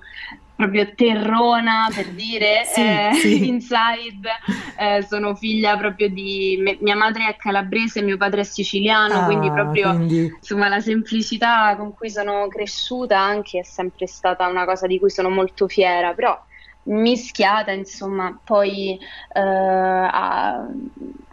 proprio 0.56 0.94
terrona 0.96 1.92
per 1.94 2.14
dire, 2.14 2.64
Sì, 2.64 2.82
eh, 2.82 3.10
sì. 3.12 3.48
inside, 3.48 4.30
eh, 4.76 5.02
sono 5.04 5.36
figlia 5.36 5.78
proprio 5.78 6.10
di, 6.10 6.58
me- 6.62 6.78
mia 6.82 6.96
madre 6.96 7.28
è 7.28 7.36
calabrese, 7.36 8.02
mio 8.02 8.18
padre 8.18 8.42
è 8.42 8.44
siciliano, 8.44 9.24
quindi 9.24 9.52
Ah, 9.52 9.54
proprio 9.54 9.96
quindi 9.98 10.30
insomma 10.40 10.68
la 10.68 10.80
semplicità 10.80 11.76
con 11.78 11.94
cui 11.94 12.10
sono 12.10 12.48
cresciuta 12.48 13.20
anche 13.20 13.60
è 13.60 13.64
sempre 13.64 14.08
stata 14.08 14.48
una 14.48 14.66
cosa 14.66 14.88
di 14.88 15.00
cui 15.00 15.10
sono 15.10 15.30
molto 15.30 15.68
fiera, 15.68 16.14
però 16.14 16.38
mischiata 16.86 17.72
insomma 17.72 18.38
poi 18.44 19.00
eh, 19.34 19.40
a 19.40 20.68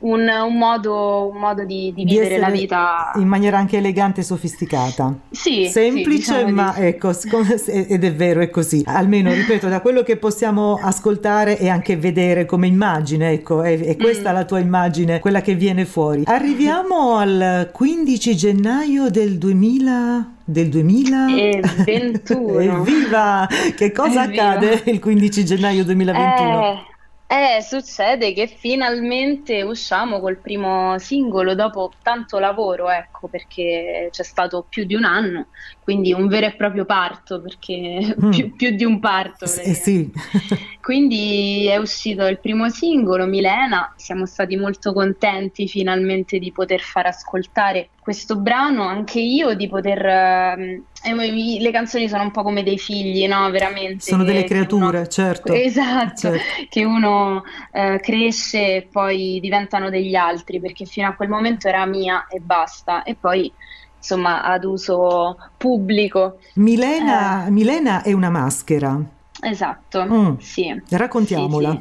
un, 0.00 0.28
un 0.28 0.57
modo, 0.57 1.30
un 1.33 1.38
modo 1.38 1.64
di, 1.64 1.92
di 1.95 2.04
di 2.04 2.14
vivere 2.14 2.38
la 2.38 2.49
vita. 2.50 3.12
in 3.16 3.26
maniera 3.26 3.59
anche 3.59 3.76
elegante 3.78 4.21
e 4.21 4.25
sofisticata. 4.25 5.14
Sì, 5.30 5.64
sì, 5.64 5.69
Semplice, 5.69 6.09
diciamo 6.16 6.45
di 6.45 6.52
ma 6.52 6.73
sì. 6.73 6.80
ecco, 6.83 7.11
ed 7.66 8.04
è 8.04 8.14
vero, 8.14 8.40
è 8.40 8.50
così. 8.50 8.83
Almeno, 8.87 9.33
ripeto, 9.33 9.69
da 9.69 9.80
quello 9.80 10.02
che 10.02 10.16
possiamo 10.16 10.78
ascoltare 10.83 11.59
e 11.59 11.69
anche 11.69 11.97
vedere 11.97 12.47
come 12.47 12.66
immagine, 12.66 13.30
ecco, 13.30 13.62
è, 13.62 13.78
è 13.78 13.97
questa 13.97 14.30
Mm. 14.30 14.35
la 14.35 14.45
tua 14.45 14.59
immagine, 14.59 15.19
quella 15.19 15.40
che 15.40 15.54
viene 15.54 15.85
fuori. 15.85 16.23
Arriviamo 16.26 17.16
al 17.16 17.71
15 17.73 18.37
gennaio 18.37 19.11
del 19.11 19.38
2000, 19.38 20.33
del 20.50 20.69
2000? 20.69 21.35
E 21.37 21.61
21. 21.85 22.61
Evviva! 22.61 23.49
Che 23.75 23.92
cosa 23.92 24.25
Evviva. 24.25 24.49
accade 24.50 24.83
il 24.90 24.99
15 24.99 25.45
gennaio 25.45 25.85
2021? 25.85 26.88
Eh, 27.33 27.57
eh, 27.57 27.62
succede 27.62 28.33
che 28.33 28.49
finalmente 28.49 29.62
usciamo 29.62 30.19
col 30.19 30.38
primo 30.38 30.99
singolo 30.99 31.54
dopo 31.54 31.92
tanto 32.02 32.40
lavoro, 32.40 32.90
ecco, 32.90 33.28
perché 33.28 34.09
c'è 34.11 34.25
stato 34.25 34.66
più 34.69 34.85
di 34.85 34.97
un 34.97 35.04
anno, 35.04 35.47
quindi 35.85 36.12
un 36.12 36.26
vero 36.26 36.47
e 36.47 36.54
proprio 36.57 36.85
parto, 36.85 37.40
perché 37.40 38.16
Mm. 38.21 38.30
più, 38.30 38.57
più 38.57 38.71
di 38.71 38.85
un 38.85 38.99
parto. 38.99 39.47
S- 39.47 39.71
sì. 39.71 40.11
Quindi 40.83 41.66
è 41.69 41.76
uscito 41.76 42.26
il 42.26 42.40
primo 42.40 42.69
singolo, 42.69 43.26
Milena, 43.26 43.92
siamo 43.97 44.26
stati 44.26 44.57
molto 44.57 44.92
contenti 44.92 45.69
finalmente 45.69 46.38
di 46.40 46.50
poter 46.50 46.80
far 46.80 47.07
ascoltare 47.07 47.90
questo 48.00 48.37
brano, 48.37 48.83
anche 48.85 49.21
io 49.21 49.54
di 49.54 49.69
poter... 49.69 50.04
ehm, 50.04 50.83
eh, 51.02 51.59
le 51.61 51.71
canzoni 51.71 52.09
sono 52.09 52.23
un 52.25 52.30
po' 52.30 52.42
come 52.42 52.62
dei 52.62 52.78
figli, 52.78 53.26
no? 53.28 53.49
Veramente. 53.50 54.00
Sono 54.00 54.25
delle 54.25 54.45
che- 54.45 54.54
uno- 54.54 54.64
creature, 54.66 55.09
certo. 55.09 55.52
Esatto, 55.52 56.16
Certo. 56.33 56.38
che 56.69 56.85
uno 56.85 57.42
eh, 57.73 57.99
cresce 58.02 58.76
e 58.76 58.88
poi 58.90 59.38
diventano 59.40 59.90
degli 59.90 60.14
altri, 60.14 60.61
perché 60.61 60.85
fino 60.87 61.09
a 61.09 61.12
quel 61.14 61.28
momento 61.28 61.69
era 61.69 61.85
mia 61.87 62.26
e 62.28 62.40
basta, 62.40 63.02
e 63.02 63.14
poi 63.14 63.52
insomma 63.97 64.42
ad 64.42 64.64
uso 64.64 65.37
pubblico. 65.59 66.38
Milena, 66.54 67.47
Eh. 67.47 67.50
Milena 67.50 68.02
è 68.02 68.12
una 68.12 68.30
maschera. 68.30 68.99
Esatto, 69.42 70.04
Mm. 70.04 70.37
sì. 70.38 70.83
Raccontiamola. 70.88 71.71
Sì, 71.71 71.76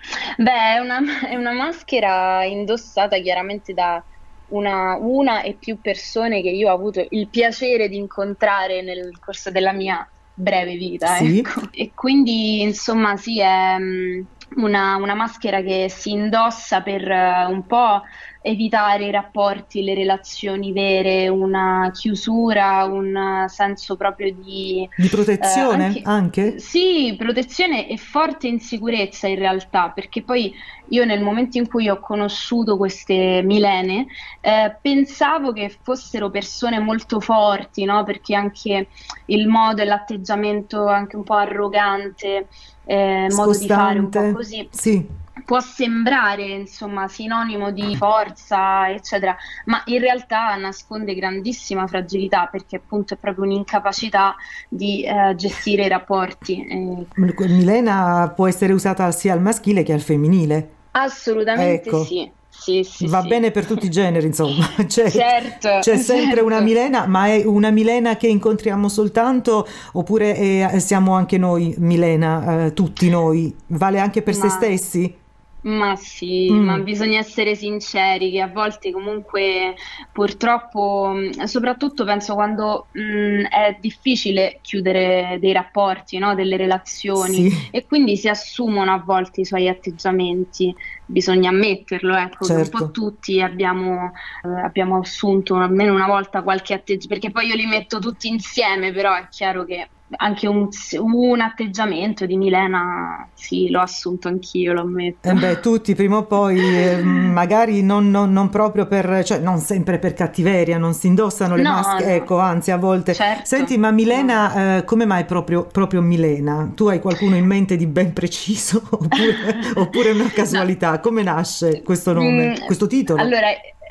sì. 0.00 0.42
Beh, 0.42 0.74
è 0.74 0.78
una, 0.78 0.98
è 1.28 1.34
una 1.36 1.52
maschera 1.52 2.44
indossata 2.44 3.18
chiaramente 3.18 3.72
da 3.74 4.02
una, 4.50 4.96
una 5.00 5.42
e 5.42 5.54
più 5.54 5.80
persone 5.80 6.42
che 6.42 6.50
io 6.50 6.70
ho 6.70 6.74
avuto 6.74 7.04
il 7.10 7.28
piacere 7.28 7.88
di 7.88 7.96
incontrare 7.96 8.82
nel 8.82 9.18
corso 9.18 9.50
della 9.50 9.72
mia 9.72 10.08
breve 10.32 10.74
vita, 10.76 11.16
Sì. 11.16 11.38
ecco. 11.38 11.62
E 11.72 11.92
quindi, 11.94 12.62
insomma, 12.62 13.16
sì, 13.16 13.40
è 13.40 13.76
mm, 13.78 14.20
una, 14.56 14.96
una 14.96 15.14
maschera 15.14 15.60
che 15.62 15.88
si 15.88 16.10
indossa 16.12 16.82
per 16.82 17.08
eh, 17.10 17.44
un 17.46 17.66
po' 17.66 18.02
evitare 18.42 19.04
i 19.04 19.10
rapporti, 19.10 19.82
le 19.82 19.94
relazioni 19.94 20.72
vere, 20.72 21.28
una 21.28 21.90
chiusura, 21.92 22.84
un 22.84 23.44
senso 23.48 23.96
proprio 23.96 24.32
di 24.32 24.88
Di 24.96 25.08
protezione 25.08 25.82
eh, 25.82 25.86
anche- 25.86 26.02
anche? 26.04 26.58
Sì, 26.58 27.14
protezione 27.18 27.88
e 27.88 27.96
forte 27.98 28.48
insicurezza 28.48 29.26
in 29.28 29.36
realtà, 29.36 29.90
perché 29.90 30.22
poi 30.22 30.54
io 30.88 31.04
nel 31.04 31.22
momento 31.22 31.58
in 31.58 31.68
cui 31.68 31.88
ho 31.88 32.00
conosciuto 32.00 32.76
queste 32.76 33.42
Milene, 33.44 34.06
eh, 34.40 34.76
pensavo 34.80 35.52
che 35.52 35.74
fossero 35.82 36.30
persone 36.30 36.78
molto 36.80 37.20
forti, 37.20 37.84
no? 37.84 38.02
Perché 38.04 38.34
anche 38.34 38.88
il 39.26 39.46
modo 39.48 39.82
e 39.82 39.84
l'atteggiamento 39.84 40.86
anche 40.86 41.16
un 41.16 41.24
po' 41.24 41.34
arrogante, 41.34 42.48
eh, 42.86 43.26
modo 43.30 43.56
di 43.56 43.66
fare 43.66 43.98
un 43.98 44.08
po' 44.08 44.32
così, 44.32 44.66
Sì, 44.72 45.06
può 45.44 45.60
sembrare 45.60 46.44
insomma 46.44 47.08
sinonimo 47.08 47.70
di 47.72 47.94
forza, 47.96 48.90
eccetera, 48.90 49.36
ma 49.66 49.82
in 49.86 49.98
realtà 50.00 50.54
nasconde 50.56 51.14
grandissima 51.14 51.86
fragilità 51.86 52.46
perché 52.46 52.76
appunto 52.76 53.14
è 53.14 53.16
proprio 53.18 53.44
un'incapacità 53.44 54.34
di 54.68 55.02
eh, 55.04 55.34
gestire 55.36 55.84
i 55.84 55.88
rapporti. 55.88 56.66
eh, 56.66 57.06
Milena 57.48 58.32
può 58.34 58.46
essere 58.46 58.72
usata 58.72 59.10
sia 59.12 59.32
al 59.32 59.40
maschile 59.40 59.82
che 59.82 59.92
al 59.92 60.00
femminile. 60.00 60.76
assolutamente 60.92 61.88
Ecco. 61.88 62.04
sì, 62.04 62.32
sì, 62.48 62.82
sì, 62.84 63.06
Va 63.06 63.20
sì. 63.20 63.28
bene 63.28 63.50
per 63.50 63.66
tutti 63.66 63.86
i 63.86 63.90
generi, 63.90 64.26
insomma. 64.26 64.66
C'è, 64.86 65.08
Certo, 65.08 65.68
c'è 65.80 65.96
sempre 65.96 66.36
certo. 66.40 66.44
una 66.44 66.60
Milena, 66.60 67.06
ma 67.06 67.26
è 67.26 67.44
una 67.44 67.70
Milena 67.70 68.16
che 68.16 68.28
incontriamo 68.28 68.88
soltanto 68.88 69.66
oppure 69.92 70.34
è- 70.34 70.78
siamo 70.78 71.14
anche 71.14 71.38
noi 71.38 71.74
Milena, 71.78 72.66
eh, 72.66 72.72
tutti 72.74 73.08
noi? 73.08 73.54
Vale 73.68 73.98
anche 73.98 74.22
per 74.22 74.34
se 74.34 74.46
Ma- 74.46 74.48
stessi? 74.48 75.19
Ma 75.62 75.94
sì, 75.94 76.50
Mm. 76.50 76.64
ma 76.64 76.78
bisogna 76.78 77.18
essere 77.18 77.54
sinceri 77.54 78.30
che 78.30 78.40
a 78.40 78.48
volte 78.48 78.90
comunque 78.92 79.74
purtroppo, 80.10 81.10
mh, 81.14 81.42
soprattutto 81.44 82.04
penso 82.06 82.32
quando 82.32 82.88
mh, 82.92 83.42
è 83.42 83.76
difficile 83.78 84.60
chiudere 84.62 85.36
dei 85.38 85.52
rapporti, 85.52 86.16
no? 86.16 86.34
Delle 86.34 86.56
relazioni 86.56 87.44
Sì. 87.50 87.68
e 87.70 87.84
quindi 87.84 88.16
si 88.16 88.28
assumono 88.30 88.90
a 88.94 89.02
volte 89.04 89.42
i 89.42 89.44
suoi 89.44 89.68
atteggiamenti, 89.68 90.74
bisogna 91.04 91.50
ammetterlo, 91.50 92.16
ecco, 92.16 92.48
che 92.48 92.56
un 92.56 92.68
Certo. 92.70 92.78
po' 92.86 92.90
tutti 92.90 93.42
abbiamo, 93.42 94.12
eh, 94.42 94.60
abbiamo 94.64 94.98
assunto 95.00 95.56
almeno 95.56 95.92
una 95.94 96.06
volta 96.06 96.42
qualche 96.42 96.72
atteggiamento, 96.72 97.06
perché 97.08 97.30
poi 97.30 97.46
io 97.48 97.54
li 97.56 97.66
metto 97.66 97.98
tutti 97.98 98.28
insieme, 98.28 98.92
però 98.92 99.14
è 99.14 99.28
chiaro 99.28 99.64
che 99.64 99.90
anche 100.16 100.46
un, 100.46 100.68
un 101.00 101.40
atteggiamento 101.40 102.26
di 102.26 102.36
Milena, 102.36 103.30
sì, 103.34 103.68
l'ho 103.70 103.80
assunto 103.80 104.28
anch'io, 104.28 104.72
lo 104.72 104.80
ammetto. 104.82 105.28
Eh 105.28 105.34
beh, 105.34 105.60
tutti 105.60 105.94
prima 105.94 106.16
o 106.16 106.26
poi, 106.26 106.58
eh, 106.58 106.96
magari 107.02 107.82
non, 107.82 108.10
non- 108.10 108.32
non 108.32 108.48
proprio 108.48 108.86
per, 108.86 109.22
cioè 109.22 109.38
non 109.38 109.58
sempre 109.58 109.98
per 109.98 110.14
cattiveria, 110.14 110.78
non 110.78 110.94
si 110.94 111.08
indossano 111.08 111.56
le 111.56 111.62
No, 111.62 111.72
maschere, 111.72 112.10
no. 112.10 112.16
ecco, 112.16 112.38
anzi 112.38 112.70
a 112.70 112.78
volte. 112.78 113.12
Certo. 113.12 113.44
Senti, 113.44 113.76
ma 113.76 113.90
Milena, 113.90 114.78
eh, 114.78 114.84
come 114.84 115.04
mai 115.04 115.26
proprio, 115.26 115.66
proprio 115.66 116.00
Milena? 116.00 116.72
Tu 116.74 116.86
hai 116.88 117.00
qualcuno 117.00 117.36
in 117.36 117.44
mente 117.44 117.76
di 117.76 117.86
ben 117.86 118.12
preciso 118.14 118.82
oppure, 119.76 120.10
è 120.10 120.12
una 120.14 120.30
casualità? 120.32 121.00
Come 121.00 121.22
nasce 121.22 121.82
questo 121.82 122.12
nome, 122.14 122.52
Mm, 122.52 122.64
questo 122.64 122.86
titolo? 122.86 123.20
Allora, 123.20 123.48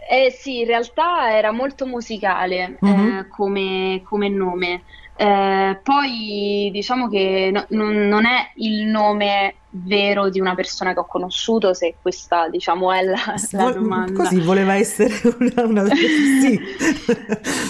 eh, 0.10 0.32
sì, 0.32 0.60
in 0.60 0.65
realtà 0.65 1.36
era 1.36 1.51
molto 1.51 1.86
musicale 1.86 2.77
Mhm. 2.82 3.27
come, 3.29 4.01
come 4.03 4.29
nome. 4.29 4.84
Eh, 5.21 5.79
poi 5.84 6.69
diciamo 6.71 7.10
che 7.10 7.49
no- 7.51 7.65
non, 7.71 8.08
non 8.08 8.25
è 8.25 8.51
il 8.55 8.86
nome 8.86 9.55
vero 9.71 10.29
di 10.29 10.39
una 10.39 10.55
persona 10.55 10.93
che 10.93 10.99
ho 10.99 11.05
conosciuto, 11.05 11.73
se 11.75 11.95
questa 12.01 12.49
diciamo 12.49 12.91
è 12.91 13.03
la, 13.03 13.15
la 13.51 13.71
domanda. 13.71 14.23
Così 14.23 14.39
voleva 14.39 14.73
essere 14.75 15.13
una... 15.39 15.63
una- 15.63 15.86
sì. 15.95 16.60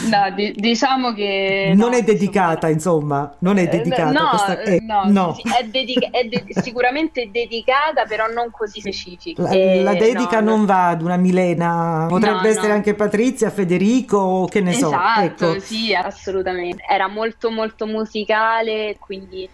No, 0.09 0.31
di- 0.35 0.53
diciamo 0.55 1.13
che 1.13 1.73
non 1.75 1.89
no, 1.91 1.97
è 1.97 2.01
dedicata, 2.03 2.69
insomma, 2.69 3.35
non 3.39 3.57
è 3.57 3.63
Eh, 3.63 3.67
dedicata. 3.67 4.11
no, 4.11 4.29
questa- 4.29 4.61
eh, 4.61 4.75
eh, 4.75 4.81
no, 4.81 5.03
no. 5.07 5.33
sì, 5.33 5.41
è, 5.59 5.63
dedica- 5.65 6.09
è 6.11 6.23
de- 6.25 6.45
sicuramente 6.61 7.29
dedicata, 7.31 8.05
però 8.05 8.27
non 8.27 8.49
così 8.51 8.79
specifica. 8.79 9.41
La, 9.43 9.49
Eh, 9.51 9.83
la 9.83 9.93
dedica 9.95 10.39
no, 10.39 10.55
non 10.55 10.65
va 10.65 10.87
ad 10.89 11.01
una 11.01 11.17
Milena, 11.17 12.05
potrebbe 12.07 12.49
essere 12.49 12.71
anche 12.71 12.93
Patrizia, 12.93 13.49
Federico, 13.49 14.47
che 14.49 14.61
ne 14.61 14.73
so. 14.73 14.87
Esatto, 14.87 15.51
Ecco. 15.53 15.59
sì, 15.59 15.93
assolutamente. 15.93 16.83
Era 16.89 17.07
molto 17.07 17.49
molto 17.51 17.85
musicale, 17.85 18.95
quindi 18.99 19.49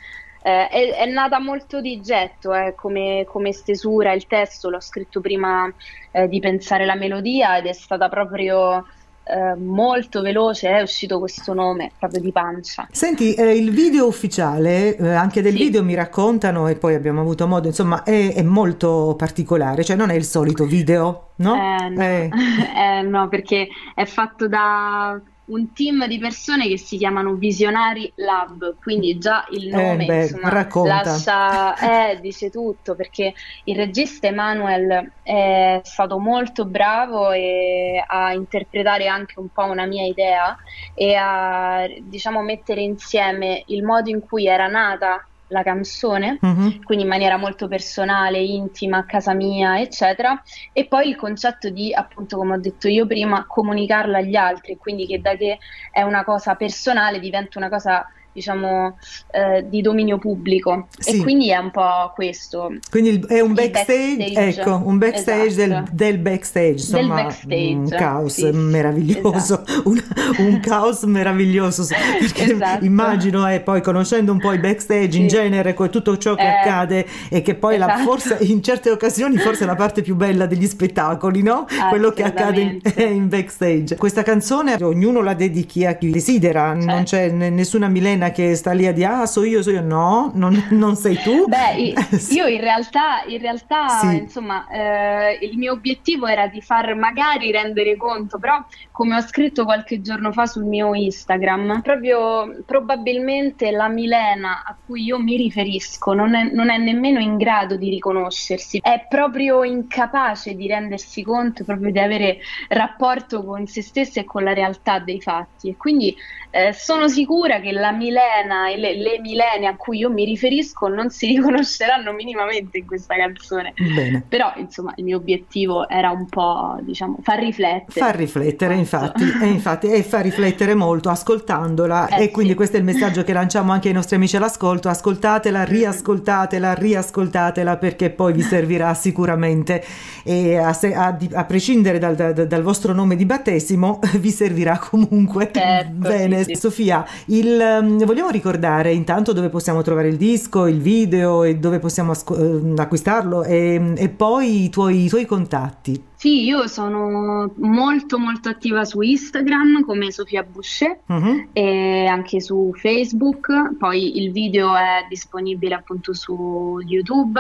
eh, 0.46 0.68
è, 0.68 0.94
è 0.94 1.06
nata 1.08 1.40
molto 1.40 1.82
di 1.82 2.00
getto 2.02 2.54
eh, 2.54 2.76
come, 2.76 3.26
come 3.28 3.52
stesura. 3.52 4.14
Il 4.14 4.28
testo 4.28 4.70
l'ho 4.70 4.80
scritto 4.80 5.20
prima 5.20 5.72
eh, 6.12 6.28
di 6.28 6.40
pensare 6.40 6.86
la 6.86 6.94
melodia 6.96 7.58
ed 7.58 7.66
è 7.66 7.74
stata 7.74 8.10
proprio 8.10 8.86
eh, 9.24 9.56
molto 9.56 10.22
veloce, 10.22 10.70
è 10.70 10.82
uscito 10.84 11.18
questo 11.18 11.56
nome 11.56 11.94
proprio 11.98 12.22
di 12.22 12.32
pancia. 12.32 12.88
Senti, 12.92 13.34
eh, 13.34 13.56
il 13.56 13.72
video 13.72 14.06
ufficiale, 14.06 14.96
eh, 14.96 15.14
anche 15.14 15.42
del 15.42 15.54
Sì. 15.54 15.64
video 15.64 15.84
mi 15.84 15.96
raccontano 15.96 16.68
e 16.68 16.76
poi 16.76 16.94
abbiamo 16.94 17.22
avuto 17.22 17.48
modo, 17.48 17.66
insomma, 17.66 18.04
è, 18.04 18.36
è 18.36 18.44
molto 18.44 19.16
particolare, 19.18 19.84
cioè 19.84 19.96
non 19.96 20.12
è 20.12 20.14
il 20.14 20.26
solito 20.26 20.66
video, 20.66 21.32
no? 21.38 21.56
No. 21.56 22.30
No, 23.06 23.28
perché 23.30 23.68
è 23.96 24.06
fatto 24.06 24.48
da 24.48 25.20
un 25.46 25.74
team 25.74 26.08
di 26.08 26.18
persone 26.18 26.68
che 26.68 26.78
si 26.78 26.98
chiamano 26.98 27.34
Visionari 27.36 28.12
Lab, 28.16 28.76
quindi 28.82 29.18
già 29.20 29.46
il 29.52 29.68
Eh, 29.68 29.72
nome 29.76 30.06
beh, 30.06 30.22
insomma, 30.24 30.50
racconta. 30.50 31.02
lascia, 31.04 32.10
eh, 32.12 32.20
dice 32.20 32.50
tutto, 32.50 32.96
perché 32.96 33.34
il 33.66 33.76
regista 33.76 34.28
Emanuel 34.28 35.12
è 35.22 35.82
stato 35.84 36.18
molto 36.20 36.66
bravo 36.66 37.32
e 37.32 38.04
a 38.06 38.34
interpretare 38.34 39.08
anche 39.08 39.40
un 39.40 39.50
po' 39.50 39.66
una 39.66 39.86
mia 39.86 40.06
idea 40.06 40.58
e 40.96 41.14
a, 41.16 41.86
diciamo, 42.02 42.42
mettere 42.42 42.82
insieme 42.82 43.64
il 43.68 43.84
modo 43.84 44.10
in 44.10 44.22
cui 44.22 44.48
era 44.48 44.68
nata 44.68 45.26
la 45.56 45.64
canzone, 45.64 46.38
uh-huh. 46.42 46.82
quindi 46.84 47.06
in 47.06 47.10
maniera 47.10 47.38
molto 47.38 47.68
personale, 47.68 48.40
intima, 48.40 48.98
a 48.98 49.06
casa 49.06 49.34
mia, 49.34 49.80
eccetera, 49.80 50.42
e 50.74 50.86
poi 50.86 51.08
il 51.08 51.16
concetto 51.16 51.70
di, 51.70 51.94
appunto, 51.94 52.38
come 52.38 52.56
ho 52.56 52.60
detto 52.60 52.90
io 52.90 53.08
prima, 53.08 53.46
comunicarla 53.48 54.18
agli 54.18 54.36
altri, 54.36 54.78
quindi 54.78 55.08
che 55.08 55.22
da 55.22 55.36
che 55.36 55.60
è 55.92 56.02
una 56.02 56.24
cosa 56.26 56.56
personale 56.56 57.20
diventa 57.20 57.58
una 57.58 57.70
cosa 57.70 58.06
diciamo, 58.36 58.98
eh, 59.32 59.66
di 59.70 59.82
dominio 59.82 60.18
pubblico. 60.18 60.88
Sì. 61.00 61.20
E 61.20 61.22
quindi 61.22 61.52
è 61.52 61.58
un 61.58 61.72
po' 61.72 62.12
questo. 62.14 62.74
Quindi 62.92 63.24
è 63.30 63.40
un 63.40 63.54
backstage, 63.54 64.18
backstage. 64.18 64.60
ecco, 64.60 64.82
un 64.84 64.98
backstage 64.98 65.46
esatto. 65.46 65.64
del, 65.64 65.90
del, 65.94 66.18
backstage, 66.18 66.72
insomma, 66.72 67.16
del 67.16 67.24
backstage. 67.24 67.74
un 67.76 67.90
caos 67.90 68.34
sì, 68.34 68.52
meraviglioso, 68.52 69.64
esatto. 69.64 69.82
un, 69.90 70.04
un, 70.40 70.60
caos 70.60 71.04
meraviglioso, 71.04 71.86
perché 72.20 72.52
esatto. 72.52 72.84
immagino, 72.84 73.50
eh, 73.50 73.62
poi 73.62 73.82
conoscendo 73.82 74.34
un 74.34 74.40
po' 74.40 74.52
i 74.52 74.60
backstage 74.60 75.12
sì. 75.12 75.22
in 75.22 75.28
genere, 75.28 75.74
tutto 75.90 76.18
ciò 76.18 76.36
che 76.36 76.42
eh, 76.42 76.48
accade 76.48 77.06
e 77.30 77.42
che 77.42 77.56
poi 77.56 77.78
la, 77.78 77.86
esatto. 77.86 78.04
forse 78.04 78.38
in 78.42 78.62
certe 78.62 78.90
occasioni 78.90 79.38
forse 79.38 79.64
è 79.64 79.68
la 79.68 79.76
parte 79.76 80.02
più 80.02 80.16
bella 80.16 80.46
degli 80.46 80.68
spettacoli, 80.68 81.42
no? 81.42 81.66
Quello 81.90 82.12
che 82.12 82.24
accade 82.24 82.60
in, 82.62 82.80
in, 82.98 83.30
backstage. 83.30 83.96
Questa 83.96 84.24
canzone 84.24 84.76
ognuno 84.82 85.22
la 85.22 85.34
dedichi 85.34 85.86
a 85.86 85.94
chi 85.94 86.10
desidera, 86.10 86.74
certo. 86.74 86.86
non 86.86 87.04
c'è 87.04 87.30
nessuna 87.30 87.88
Milena 87.88 88.25
Martina 88.26 88.32
che 88.32 88.56
sta 88.56 88.72
lì 88.72 88.88
a 88.88 88.92
dire 88.92 89.06
ah 89.06 89.26
so 89.26 89.44
io, 89.44 89.62
so 89.62 89.72
io, 89.72 89.82
no, 89.82 90.32
non, 90.34 90.68
non 90.72 90.96
sei 90.96 91.18
tu. 91.18 91.46
Beh, 91.48 91.94
io 92.32 92.48
in 92.48 92.62
realtà, 92.62 93.24
in 93.28 93.40
realtà 93.40 93.88
sì. 94.00 94.18
insomma, 94.18 94.68
eh, 94.68 95.38
il 95.42 95.58
mio 95.58 95.74
obiettivo 95.74 96.26
era 96.28 96.48
di 96.48 96.62
far 96.62 96.96
magari 96.96 97.52
rendere 97.52 97.96
conto, 97.98 98.40
però 98.40 98.64
come 98.92 99.16
ho 99.18 99.22
scritto 99.22 99.66
qualche 99.66 100.02
giorno 100.02 100.32
fa 100.32 100.46
sul 100.46 100.64
mio 100.64 100.94
Instagram, 100.94 101.82
proprio 101.82 102.64
probabilmente 102.66 103.72
la 103.72 103.88
Milena 103.88 104.64
a 104.66 104.76
cui 104.86 105.04
io 105.04 105.20
mi 105.20 105.36
riferisco 105.36 106.14
non 106.14 106.36
è, 106.36 106.50
non 106.52 106.70
è 106.70 106.78
nemmeno 106.78 107.20
in 107.20 107.38
grado 107.38 107.76
di 107.76 107.90
riconoscersi, 107.90 108.80
è 108.82 109.06
proprio 109.08 109.64
incapace 109.64 110.56
di 110.56 110.68
rendersi 110.68 111.24
conto 111.24 111.64
proprio 111.64 111.92
di 111.92 112.00
avere 112.00 112.40
rapporto 112.70 113.44
con 113.44 113.68
se 113.68 113.82
stessa 113.82 114.20
e 114.20 114.26
con 114.26 114.44
la 114.44 114.54
realtà 114.54 115.00
dei 115.00 115.22
fatti 115.22 115.70
e 115.70 115.78
quindi 115.78 116.16
eh, 116.52 116.74
sono 116.74 117.08
sicura 117.08 117.60
che 117.60 117.72
la 117.72 117.92
Milena 117.92 118.15
e 118.20 118.78
le, 118.78 118.96
le, 118.96 119.20
Milene 119.20 119.68
a 119.68 119.76
cui 119.76 120.00
io 120.00 120.10
mi 120.10 120.26
riferisco 120.26 120.88
non 120.88 121.10
si 121.10 121.28
riconosceranno 121.36 122.12
minimamente 122.14 122.78
in 122.78 122.86
questa 122.86 123.16
canzone. 123.16 123.74
Bene. 123.76 124.24
Però, 124.28 124.54
insomma, 124.58 124.94
il 124.98 125.04
mio 125.04 125.18
obiettivo 125.18 125.88
era 125.90 126.12
un 126.12 126.28
po', 126.28 126.78
diciamo, 126.82 127.18
far 127.22 127.40
riflettere. 127.40 128.06
Far 128.06 128.16
riflettere, 128.16 128.76
infatti, 128.76 129.24
e 129.42 129.48
infatti, 129.48 129.88
e 129.88 130.04
far 130.04 130.24
riflettere 130.24 130.76
molto 130.76 131.10
ascoltandola. 131.10 132.08
Eh, 132.08 132.24
e 132.24 132.32
quindi 132.32 132.52
sì. 132.52 132.58
questo 132.58 132.76
è 132.78 132.80
il 132.80 132.86
messaggio 132.86 133.24
che 133.24 133.34
lanciamo 133.34 133.72
anche 133.72 133.88
ai 133.88 133.94
nostri 133.94 134.16
amici 134.16 134.36
all'ascolto. 134.36 134.90
Ascoltatela, 134.90 135.64
riascoltatela, 135.64 136.74
riascoltatela 136.74 137.78
perché 137.78 138.10
poi 138.10 138.34
vi 138.34 138.42
servirà 138.42 138.94
sicuramente. 138.94 139.84
E 140.24 140.58
a, 140.58 140.78
a, 140.94 141.18
a 141.34 141.46
prescindere 141.46 142.00
dal, 142.00 142.16
dal, 142.16 142.48
dal, 142.48 142.62
vostro 142.62 142.94
nome 142.94 143.16
di 143.16 143.26
battesimo, 143.26 144.00
vi 144.20 144.32
servirà 144.32 144.78
comunque. 144.78 145.50
Certo, 145.52 145.92
Bene, 145.92 146.44
sì, 146.44 146.54
sì. 146.54 146.60
Sofia, 146.60 147.06
il, 147.28 148.05
um, 148.06 148.08
vogliamo 148.08 148.30
ricordare 148.30 148.94
intanto 148.94 149.34
dove 149.34 149.50
possiamo 149.50 149.82
trovare 149.82 150.08
il 150.08 150.18
disco, 150.18 150.68
il 150.68 150.80
video 150.80 151.44
e 151.44 151.58
dove 151.58 151.80
possiamo 151.80 152.12
asco- 152.12 152.36
uh, 152.36 152.74
acquistarlo 152.78 153.44
e, 153.44 153.94
e 153.96 154.10
poi 154.10 154.64
i 154.64 154.70
tuoi, 154.70 155.06
i 155.06 155.10
tuoi 155.10 155.26
contatti. 155.26 156.02
Sì, 156.26 156.44
io 156.44 156.66
sono 156.66 157.52
molto 157.58 158.18
molto 158.18 158.50
attiva 158.50 158.84
su 158.84 159.00
Instagram 159.00 159.86
come 159.86 160.12
Sofia 160.12 160.42
Boucher 160.42 161.02
uh-huh. 161.06 161.50
e 161.54 162.08
anche 162.08 162.42
su 162.42 162.72
Facebook, 162.74 163.76
poi 163.78 164.18
il 164.18 164.32
video 164.32 164.76
è 164.76 165.06
disponibile 165.08 165.76
appunto 165.76 166.16
su 166.16 166.80
YouTube, 166.84 167.40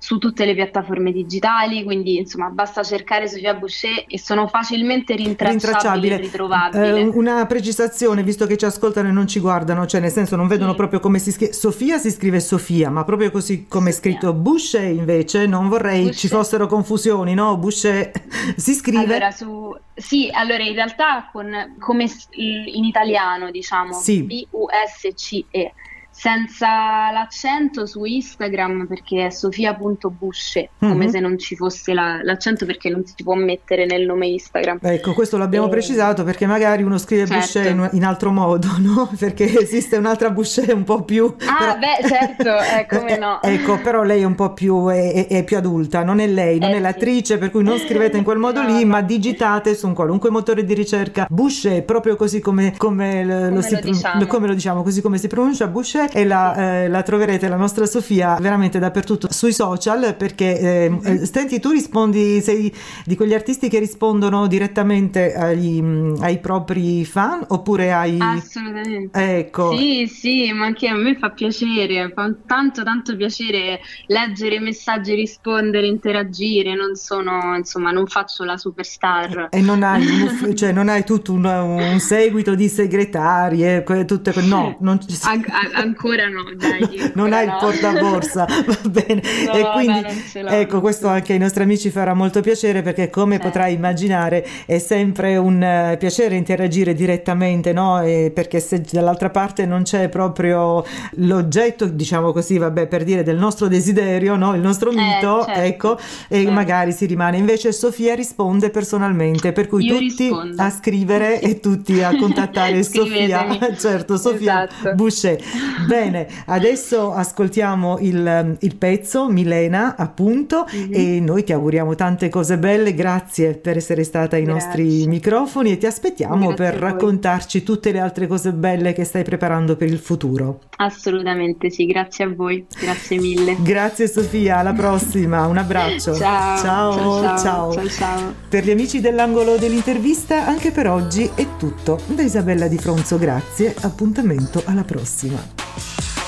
su 0.00 0.18
tutte 0.18 0.46
le 0.46 0.54
piattaforme 0.56 1.12
digitali, 1.12 1.84
quindi 1.84 2.16
insomma 2.16 2.48
basta 2.48 2.82
cercare 2.82 3.28
Sofia 3.28 3.54
Boucher 3.54 4.04
e 4.08 4.18
sono 4.18 4.48
facilmente 4.48 5.14
rintracciabili 5.14 6.14
e 6.14 6.16
ritrovabili. 6.16 7.02
Eh, 7.02 7.10
una 7.14 7.46
precisazione, 7.46 8.24
visto 8.24 8.48
che 8.48 8.56
ci 8.56 8.64
ascoltano 8.64 9.10
e 9.10 9.12
non 9.12 9.28
ci 9.28 9.38
guardano, 9.38 9.86
cioè 9.86 10.00
nel 10.00 10.10
senso 10.10 10.34
non 10.34 10.48
vedono 10.48 10.70
sì. 10.70 10.76
proprio 10.78 10.98
come 10.98 11.20
si 11.20 11.30
scrive, 11.30 11.52
Sofia 11.52 11.98
si 11.98 12.10
scrive 12.10 12.40
Sofia, 12.40 12.90
ma 12.90 13.04
proprio 13.04 13.30
così 13.30 13.66
come 13.68 13.90
è 13.90 13.92
scritto 13.92 14.32
Boucher 14.32 14.90
invece 14.90 15.46
non 15.46 15.68
vorrei 15.68 16.02
Boucher. 16.02 16.18
ci 16.18 16.26
fossero 16.26 16.66
confusioni, 16.66 17.34
no? 17.34 17.56
Boucher 17.58 18.22
si 18.56 18.74
scrive? 18.74 19.02
Allora, 19.02 19.30
su, 19.30 19.76
sì, 19.94 20.30
allora 20.32 20.62
in 20.62 20.74
realtà 20.74 21.28
con, 21.30 21.76
come 21.78 22.10
in 22.32 22.84
italiano 22.84 23.50
diciamo 23.50 23.92
sì. 23.92 24.22
B-U-S-C-E 24.22 25.72
senza 26.14 27.10
l'accento 27.10 27.86
su 27.86 28.04
Instagram 28.04 28.86
perché 28.86 29.26
è 29.26 29.30
sofia.busce, 29.30 30.70
come 30.78 30.94
mm-hmm. 30.94 31.08
se 31.08 31.20
non 31.20 31.38
ci 31.38 31.56
fosse 31.56 31.92
la, 31.92 32.20
l'accento 32.22 32.64
perché 32.64 32.88
non 32.88 33.04
si 33.04 33.22
può 33.24 33.34
mettere 33.34 33.84
nel 33.84 34.06
nome 34.06 34.28
Instagram. 34.28 34.78
Ecco, 34.80 35.12
questo 35.12 35.36
l'abbiamo 35.36 35.66
e... 35.66 35.70
precisato 35.70 36.22
perché 36.22 36.46
magari 36.46 36.84
uno 36.84 36.98
scrive 36.98 37.26
certo. 37.26 37.42
Busce 37.42 37.68
in, 37.68 37.88
in, 37.92 38.04
altro 38.04 38.30
modo, 38.30 38.68
no? 38.78 39.10
Perché 39.18 39.58
esiste 39.58 39.96
un'altra 39.96 40.30
Busce 40.30 40.72
un 40.72 40.84
po' 40.84 41.02
più... 41.02 41.34
Ah, 41.40 41.56
però... 41.58 41.78
beh, 41.78 42.08
certo, 42.08 42.58
eh, 42.60 42.86
come 42.96 43.18
no. 43.18 43.42
ecco, 43.42 43.80
però 43.80 44.04
lei 44.04 44.22
è 44.22 44.24
un 44.24 44.36
po' 44.36 44.52
più, 44.52 44.86
è, 44.86 45.26
è 45.26 45.42
più 45.42 45.56
adulta, 45.56 46.04
non 46.04 46.20
è 46.20 46.28
lei, 46.28 46.60
non 46.60 46.70
eh, 46.70 46.76
è 46.76 46.78
l'attrice, 46.78 47.38
per 47.38 47.50
cui 47.50 47.64
non 47.64 47.76
scrivete 47.76 48.16
in 48.16 48.22
quel 48.24 48.38
modo 48.38 48.62
no, 48.62 48.68
lì, 48.68 48.84
no. 48.84 48.90
ma 48.92 49.02
digitate 49.02 49.74
su 49.74 49.88
un 49.88 49.94
qualunque 49.94 50.30
motore 50.30 50.64
di 50.64 50.74
ricerca 50.74 51.26
Busce, 51.28 51.82
proprio 51.82 52.14
così 52.14 52.38
come, 52.38 52.72
come, 52.76 53.24
lo, 53.24 53.34
come, 53.34 53.50
lo, 53.50 53.60
lo, 53.60 53.80
diciamo. 53.82 54.26
come 54.26 54.46
lo 54.46 54.54
diciamo, 54.54 54.82
così 54.84 55.02
come 55.02 55.18
si 55.18 55.26
pronuncia 55.26 55.66
Busce 55.66 56.03
e 56.12 56.24
la, 56.24 56.82
eh, 56.84 56.88
la, 56.88 57.02
troverete, 57.02 57.48
la 57.48 57.56
nostra 57.56 57.86
Sofia, 57.86 58.36
veramente 58.40 58.78
dappertutto 58.78 59.32
sui 59.32 59.52
social 59.52 60.14
perché 60.16 60.58
eh, 60.58 60.90
mm-hmm. 60.90 61.22
Stenti, 61.22 61.60
tu 61.60 61.70
rispondi, 61.70 62.40
sei 62.40 62.72
di 63.04 63.16
quegli 63.16 63.34
artisti 63.34 63.68
che 63.68 63.78
rispondono 63.78 64.46
direttamente 64.46 65.34
agli, 65.34 65.82
ai 66.20 66.38
propri 66.38 67.04
fan 67.04 67.44
oppure 67.48 67.92
ai... 67.92 68.18
Assolutamente. 68.20 69.36
Ecco. 69.38 69.76
Sì, 69.76 70.06
sì, 70.06 70.52
ma 70.52 70.66
anche 70.66 70.88
a 70.88 70.94
me 70.94 71.16
fa 71.16 71.30
piacere, 71.30 72.10
fa 72.14 72.32
tanto 72.46 72.82
tanto 72.82 73.16
piacere 73.16 73.80
leggere 74.06 74.56
i 74.56 74.60
messaggi, 74.60 75.14
rispondere, 75.14 75.86
interagire, 75.86 76.74
non 76.74 76.94
sono, 76.94 77.56
insomma, 77.56 77.90
non 77.90 78.06
faccio 78.06 78.44
la 78.44 78.56
superstar. 78.56 79.48
E 79.50 79.60
non 79.60 79.82
hai, 79.82 80.04
cioè, 80.54 80.72
non 80.72 80.88
hai 80.88 81.04
tutto 81.04 81.32
un, 81.32 81.44
un 81.44 81.98
seguito 82.00 82.54
di 82.54 82.68
segretarie, 82.68 83.82
tutte 84.06 84.32
no, 84.42 84.76
non 84.80 85.00
ci 85.00 85.14
sono. 85.14 85.42
An- 85.74 85.93
ancora 85.94 86.28
no, 86.28 86.44
dai. 86.56 87.12
non 87.14 87.32
hai 87.32 87.46
no. 87.46 87.52
il 87.52 87.58
portaborsa, 87.60 88.44
va 88.66 88.78
bene. 88.88 89.22
No, 89.46 89.52
e 89.52 89.70
quindi, 89.72 90.02
ecco, 90.32 90.80
questo 90.80 91.06
anche 91.06 91.32
ai 91.32 91.38
nostri 91.38 91.62
amici 91.62 91.90
farà 91.90 92.12
molto 92.14 92.40
piacere 92.40 92.82
perché 92.82 93.08
come 93.08 93.36
certo. 93.36 93.48
potrai 93.48 93.74
immaginare 93.74 94.46
è 94.66 94.78
sempre 94.78 95.36
un 95.36 95.56
uh, 95.56 95.96
piacere 95.96 96.34
interagire 96.34 96.94
direttamente, 96.94 97.72
no? 97.72 98.02
E 98.02 98.32
perché 98.34 98.60
se 98.60 98.82
dall'altra 98.90 99.30
parte 99.30 99.64
non 99.64 99.82
c'è 99.82 100.08
proprio 100.08 100.84
l'oggetto, 101.16 101.86
diciamo 101.86 102.32
così, 102.32 102.58
vabbè, 102.58 102.86
per 102.88 103.04
dire 103.04 103.22
del 103.22 103.36
nostro 103.36 103.68
desiderio, 103.68 104.36
no? 104.36 104.54
Il 104.54 104.60
nostro 104.60 104.90
eh, 104.90 104.96
mito, 104.96 105.44
certo. 105.44 105.60
ecco, 105.60 105.98
e 106.28 106.36
certo. 106.36 106.50
magari 106.50 106.92
si 106.92 107.06
rimane. 107.06 107.36
Invece 107.36 107.72
Sofia 107.72 108.14
risponde 108.14 108.70
personalmente, 108.70 109.52
per 109.52 109.68
cui 109.68 109.84
Io 109.84 109.98
tutti 109.98 110.28
rispondo. 110.28 110.62
a 110.62 110.70
scrivere 110.70 111.40
e 111.40 111.60
tutti 111.60 112.02
a 112.02 112.16
contattare 112.16 112.82
Sofia, 112.82 113.46
certo, 113.76 114.16
Sofia 114.16 114.64
esatto. 114.68 114.94
Boucher. 114.94 115.38
Bene, 115.86 116.26
adesso 116.46 117.12
ascoltiamo 117.12 117.98
il, 118.00 118.56
il 118.60 118.76
pezzo 118.76 119.28
Milena, 119.28 119.96
appunto, 119.96 120.66
mm-hmm. 120.74 120.92
e 120.92 121.20
noi 121.20 121.44
ti 121.44 121.52
auguriamo 121.52 121.94
tante 121.94 122.28
cose 122.28 122.58
belle. 122.58 122.94
Grazie 122.94 123.54
per 123.54 123.76
essere 123.76 124.04
stata 124.04 124.36
ai 124.36 124.44
Grazie. 124.44 124.66
nostri 124.66 125.06
microfoni 125.06 125.72
e 125.72 125.78
ti 125.78 125.86
aspettiamo 125.86 126.48
Grazie 126.48 126.54
per 126.56 126.74
raccontarci 126.80 127.62
tutte 127.62 127.92
le 127.92 128.00
altre 128.00 128.26
cose 128.26 128.52
belle 128.52 128.92
che 128.92 129.04
stai 129.04 129.24
preparando 129.24 129.76
per 129.76 129.88
il 129.88 129.98
futuro. 129.98 130.60
Assolutamente 130.76 131.70
sì, 131.70 131.86
grazie 131.86 132.24
a 132.24 132.34
voi, 132.34 132.64
grazie 132.80 133.18
mille. 133.18 133.56
Grazie 133.60 134.08
Sofia, 134.08 134.58
alla 134.58 134.72
prossima, 134.72 135.46
un 135.46 135.58
abbraccio. 135.58 136.14
ciao, 136.14 136.58
ciao, 136.58 136.92
ciao, 136.92 137.38
ciao. 137.38 137.72
ciao, 137.72 137.88
ciao. 137.88 138.34
Per 138.48 138.64
gli 138.64 138.70
amici 138.70 139.00
dell'angolo 139.00 139.56
dell'intervista, 139.56 140.46
anche 140.46 140.70
per 140.70 140.88
oggi 140.88 141.30
è 141.34 141.46
tutto. 141.58 142.00
Da 142.06 142.22
Isabella 142.22 142.68
Di 142.68 142.78
Fronzo, 142.78 143.18
grazie, 143.18 143.74
appuntamento 143.80 144.62
alla 144.64 144.84
prossima. 144.84 145.53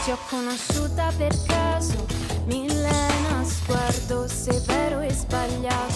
Ti 0.06 0.12
ho 0.12 0.18
conosciuta 0.30 1.10
per 1.16 1.36
caso, 1.46 2.06
Milena, 2.44 3.42
sguardo 3.42 4.28
severo 4.28 5.00
e 5.00 5.12
sbagliato. 5.12 5.94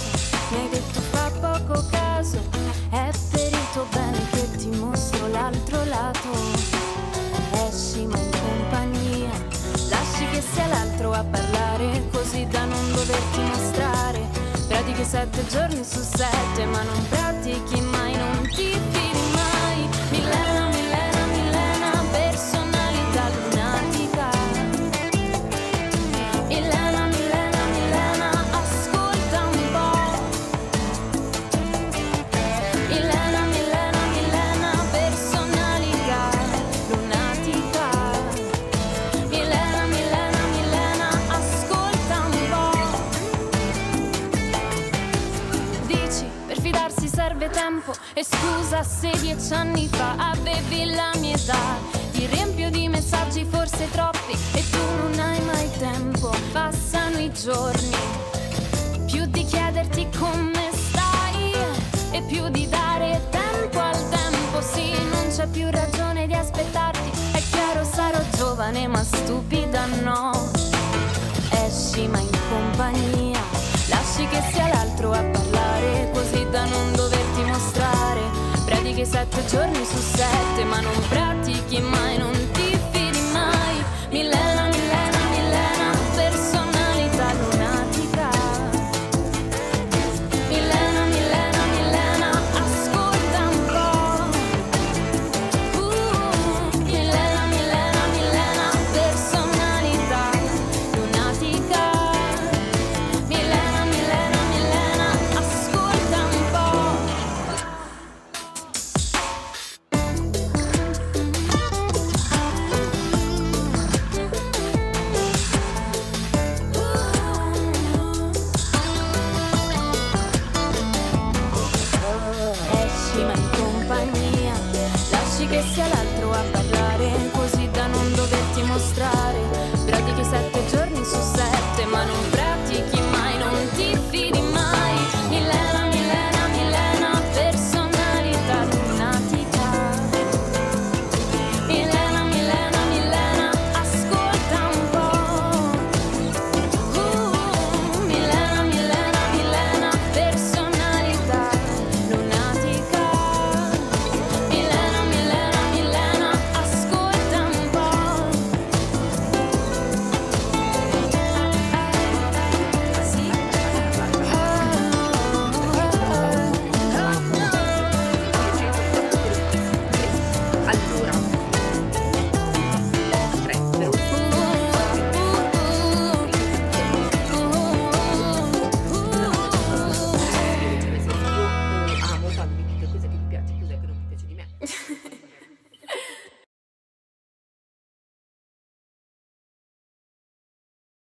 Mi 0.50 0.58
hai 0.58 0.68
detto 0.68 1.00
fa 1.12 1.30
poco 1.30 1.86
caso, 1.92 2.38
è 2.90 3.08
per 3.30 3.52
il 3.52 3.70
tuo 3.72 3.86
bene 3.92 4.18
che 4.32 4.50
ti 4.56 4.66
mostro 4.70 5.28
l'altro 5.28 5.84
lato. 5.84 6.28
Esci 7.68 8.04
ma 8.06 8.18
in 8.18 8.30
compagnia, 8.30 9.30
lasci 9.88 10.26
che 10.32 10.42
sia 10.54 10.66
l'altro 10.66 11.12
a 11.12 11.22
parlare, 11.22 12.08
così 12.10 12.48
da 12.48 12.64
non 12.64 12.92
doverti 12.92 13.40
mostrare. 13.42 14.28
Pratichi 14.66 15.04
sette 15.04 15.46
giorni 15.46 15.84
su 15.84 16.02
sette, 16.02 16.64
ma 16.64 16.82
non 16.82 17.08
pratichi 17.08 17.80
mai, 17.80 18.16
non 18.16 18.50
ti 18.56 18.89
tempo 47.80 47.94
e 48.12 48.24
scusa 48.24 48.82
se 48.82 49.10
dieci 49.20 49.52
anni 49.52 49.88
fa 49.88 50.14
avevi 50.16 50.84
la 50.94 51.12
mia 51.18 51.34
età. 51.34 51.78
Ti 52.12 52.26
riempio 52.26 52.70
di 52.70 52.88
messaggi 52.88 53.44
forse 53.44 53.90
troppi 53.90 54.36
e 54.52 54.70
tu 54.70 54.78
non 54.78 55.18
hai 55.18 55.40
mai 55.42 55.70
tempo. 55.78 56.30
Passano 56.52 57.18
i 57.18 57.32
giorni, 57.32 57.96
più 59.06 59.24
di 59.26 59.44
chiederti 59.44 60.08
come 60.18 60.70
stai 60.72 61.54
e 62.10 62.22
più 62.22 62.48
di 62.50 62.68
dare 62.68 63.20
tempo 63.30 63.80
al 63.80 64.08
tempo. 64.08 64.60
Sì, 64.60 64.92
non 65.10 65.28
c'è 65.34 65.46
più 65.46 65.70
ragione 65.70 66.26
di 66.26 66.34
aspettarti. 66.34 67.10
È 67.32 67.42
chiaro 67.50 67.84
sarò 67.84 68.20
giovane 68.36 68.86
ma 68.86 69.02
stupida 69.02 69.86
no. 70.02 70.50
Esci 71.50 72.06
ma 72.08 72.18
in 72.18 72.38
compagnia, 72.50 73.40
lasci 73.88 74.26
che 74.26 74.42
sia 74.52 74.68
l'altro 74.68 75.12
a 75.12 75.22
parlare 75.22 76.10
così 76.12 76.46
da 76.50 76.64
non 76.64 76.92
doverti 76.92 77.19
mostrare. 77.44 78.20
Predichi 78.64 79.04
sette 79.04 79.44
giorni 79.46 79.84
su 79.84 79.98
sette 79.98 80.64
ma 80.64 80.80
non 80.80 80.92
pratichi 81.08 81.80
mai, 81.80 82.18
non 82.18 82.32
ti 82.52 82.78
fidi 82.90 83.20
mai. 83.32 83.84
Milena, 84.10 84.59